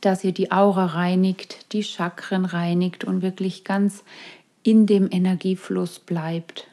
dass 0.00 0.22
ihr 0.22 0.32
die 0.32 0.52
Aura 0.52 0.86
reinigt, 0.86 1.72
die 1.72 1.82
Chakren 1.82 2.44
reinigt 2.44 3.04
und 3.04 3.22
wirklich 3.22 3.64
ganz 3.64 4.04
in 4.64 4.86
dem 4.86 5.08
Energiefluss 5.12 6.00
bleibt. 6.00 6.66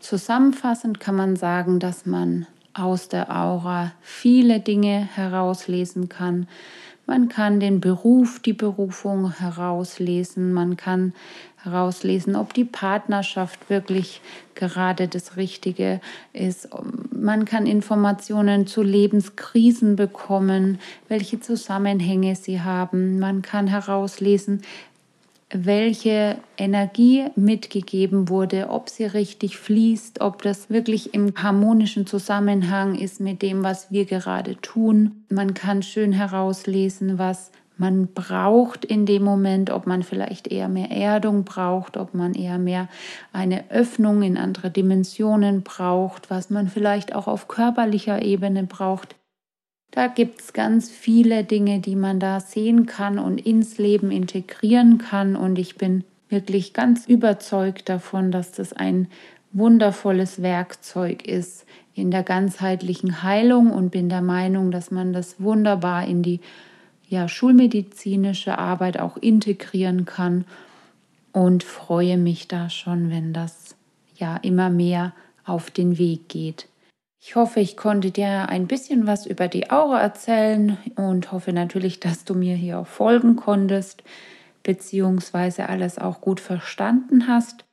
Zusammenfassend 0.00 1.00
kann 1.00 1.16
man 1.16 1.36
sagen, 1.36 1.80
dass 1.80 2.04
man 2.04 2.46
aus 2.74 3.08
der 3.08 3.34
Aura 3.34 3.92
viele 4.00 4.60
Dinge 4.60 5.08
herauslesen 5.14 6.08
kann. 6.08 6.46
Man 7.06 7.28
kann 7.28 7.58
den 7.58 7.80
Beruf, 7.80 8.38
die 8.38 8.52
Berufung 8.52 9.32
herauslesen. 9.32 10.52
Man 10.52 10.76
kann 10.76 11.14
herauslesen, 11.56 12.36
ob 12.36 12.52
die 12.52 12.66
Partnerschaft 12.66 13.70
wirklich 13.70 14.20
gerade 14.54 15.08
das 15.08 15.36
Richtige 15.36 16.00
ist. 16.32 16.68
Man 17.10 17.46
kann 17.46 17.66
Informationen 17.66 18.66
zu 18.66 18.82
Lebenskrisen 18.82 19.96
bekommen, 19.96 20.78
welche 21.08 21.40
Zusammenhänge 21.40 22.36
sie 22.36 22.60
haben. 22.60 23.18
Man 23.18 23.40
kann 23.40 23.68
herauslesen, 23.68 24.62
welche 25.50 26.36
Energie 26.58 27.26
mitgegeben 27.34 28.28
wurde, 28.28 28.68
ob 28.68 28.90
sie 28.90 29.04
richtig 29.04 29.56
fließt, 29.56 30.20
ob 30.20 30.42
das 30.42 30.68
wirklich 30.68 31.14
im 31.14 31.32
harmonischen 31.36 32.06
Zusammenhang 32.06 32.94
ist 32.94 33.20
mit 33.20 33.40
dem, 33.40 33.64
was 33.64 33.90
wir 33.90 34.04
gerade 34.04 34.60
tun. 34.60 35.24
Man 35.30 35.54
kann 35.54 35.82
schön 35.82 36.12
herauslesen, 36.12 37.18
was 37.18 37.50
man 37.78 38.08
braucht 38.08 38.84
in 38.84 39.06
dem 39.06 39.22
Moment, 39.22 39.70
ob 39.70 39.86
man 39.86 40.02
vielleicht 40.02 40.48
eher 40.48 40.68
mehr 40.68 40.90
Erdung 40.90 41.44
braucht, 41.44 41.96
ob 41.96 42.12
man 42.12 42.34
eher 42.34 42.58
mehr 42.58 42.88
eine 43.32 43.70
Öffnung 43.70 44.22
in 44.22 44.36
andere 44.36 44.70
Dimensionen 44.70 45.62
braucht, 45.62 46.28
was 46.28 46.50
man 46.50 46.68
vielleicht 46.68 47.14
auch 47.14 47.28
auf 47.28 47.46
körperlicher 47.46 48.20
Ebene 48.20 48.64
braucht. 48.64 49.14
Da 49.90 50.06
gibt 50.06 50.40
es 50.40 50.52
ganz 50.52 50.90
viele 50.90 51.44
Dinge, 51.44 51.80
die 51.80 51.96
man 51.96 52.20
da 52.20 52.40
sehen 52.40 52.86
kann 52.86 53.18
und 53.18 53.38
ins 53.38 53.78
Leben 53.78 54.10
integrieren 54.10 54.98
kann. 54.98 55.34
Und 55.34 55.58
ich 55.58 55.76
bin 55.76 56.04
wirklich 56.28 56.74
ganz 56.74 57.06
überzeugt 57.06 57.88
davon, 57.88 58.30
dass 58.30 58.52
das 58.52 58.72
ein 58.72 59.08
wundervolles 59.52 60.42
Werkzeug 60.42 61.26
ist 61.26 61.64
in 61.94 62.10
der 62.10 62.22
ganzheitlichen 62.22 63.22
Heilung 63.22 63.70
und 63.70 63.90
bin 63.90 64.08
der 64.08 64.20
Meinung, 64.20 64.70
dass 64.70 64.90
man 64.90 65.12
das 65.12 65.40
wunderbar 65.40 66.06
in 66.06 66.22
die 66.22 66.40
ja, 67.08 67.26
schulmedizinische 67.26 68.58
Arbeit 68.58 69.00
auch 69.00 69.16
integrieren 69.16 70.04
kann 70.04 70.44
und 71.32 71.64
freue 71.64 72.18
mich 72.18 72.46
da 72.46 72.68
schon, 72.68 73.10
wenn 73.10 73.32
das 73.32 73.74
ja 74.16 74.36
immer 74.36 74.68
mehr 74.68 75.12
auf 75.44 75.70
den 75.70 75.98
Weg 75.98 76.28
geht. 76.28 76.68
Ich 77.20 77.34
hoffe, 77.34 77.60
ich 77.60 77.76
konnte 77.76 78.10
dir 78.10 78.48
ein 78.48 78.66
bisschen 78.68 79.06
was 79.06 79.26
über 79.26 79.48
die 79.48 79.70
Aura 79.70 80.00
erzählen 80.00 80.78
und 80.94 81.32
hoffe 81.32 81.52
natürlich, 81.52 81.98
dass 81.98 82.24
du 82.24 82.34
mir 82.34 82.54
hier 82.54 82.78
auch 82.78 82.86
folgen 82.86 83.34
konntest, 83.36 84.04
beziehungsweise 84.62 85.68
alles 85.68 85.98
auch 85.98 86.20
gut 86.20 86.40
verstanden 86.40 87.26
hast. 87.26 87.64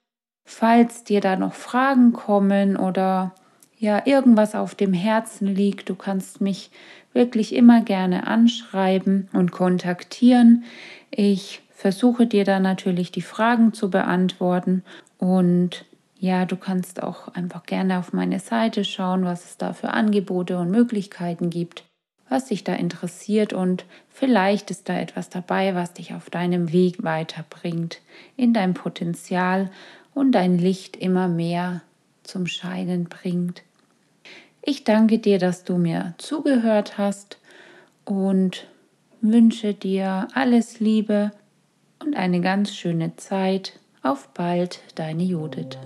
Falls 0.48 1.04
dir 1.04 1.22
da 1.22 1.36
noch 1.36 1.54
Fragen 1.54 2.14
kommen 2.14 2.76
oder 2.76 3.34
ja 3.78 4.02
irgendwas 4.06 4.56
auf 4.56 4.74
dem 4.74 4.94
Herzen 4.94 5.48
liegt, 5.48 5.90
du 5.90 5.96
kannst 5.96 6.42
mich 6.42 6.72
wirklich 7.14 7.54
immer 7.54 7.82
gerne 7.82 8.28
anschreiben 8.28 9.30
und 9.32 9.52
kontaktieren. 9.52 10.64
Ich 11.12 11.62
versuche 11.70 12.26
dir 12.26 12.46
da 12.46 12.60
natürlich 12.60 13.12
die 13.12 13.22
Fragen 13.22 13.74
zu 13.74 13.90
beantworten 13.90 14.84
und 15.18 15.86
ja, 16.18 16.46
du 16.46 16.56
kannst 16.56 17.04
auch 17.04 17.28
einfach 17.30 17.64
gerne 17.64 18.00
auf 18.00 18.14
meine 18.14 18.40
Seite 18.40 18.84
schauen, 18.84 19.26
was 19.26 19.46
es 19.46 19.58
da 19.58 19.74
für 19.74 19.90
Angebote 19.92 20.58
und 20.58 20.72
Möglichkeiten 20.72 21.50
gibt, 21.50 21.84
was 22.30 22.46
dich 22.46 22.64
da 22.64 22.74
interessiert 22.74 23.54
und 23.54 23.86
vielleicht 24.10 24.72
ist 24.72 24.90
da 24.90 24.98
etwas 24.98 25.30
dabei, 25.30 25.76
was 25.76 25.94
dich 25.94 26.14
auf 26.14 26.30
deinem 26.30 26.72
Weg 26.72 27.04
weiterbringt, 27.04 28.02
in 28.38 28.54
dein 28.54 28.74
Potenzial 28.74 29.70
und 30.14 30.32
dein 30.32 30.58
Licht 30.58 30.96
immer 30.96 31.28
mehr 31.28 31.82
zum 32.24 32.48
Scheinen 32.48 33.06
bringt. 33.06 33.64
Ich 34.62 34.84
danke 34.84 35.20
dir, 35.20 35.38
dass 35.38 35.64
du 35.64 35.78
mir 35.78 36.16
zugehört 36.18 36.98
hast 36.98 37.38
und 38.06 38.66
wünsche 39.22 39.74
dir 39.74 40.28
alles 40.34 40.80
Liebe 40.80 41.32
und 42.00 42.16
eine 42.16 42.42
ganz 42.42 42.74
schöne 42.74 43.16
Zeit. 43.18 43.80
Auf 44.06 44.28
bald, 44.36 44.82
deine 44.94 45.24
Judith. 45.24 45.80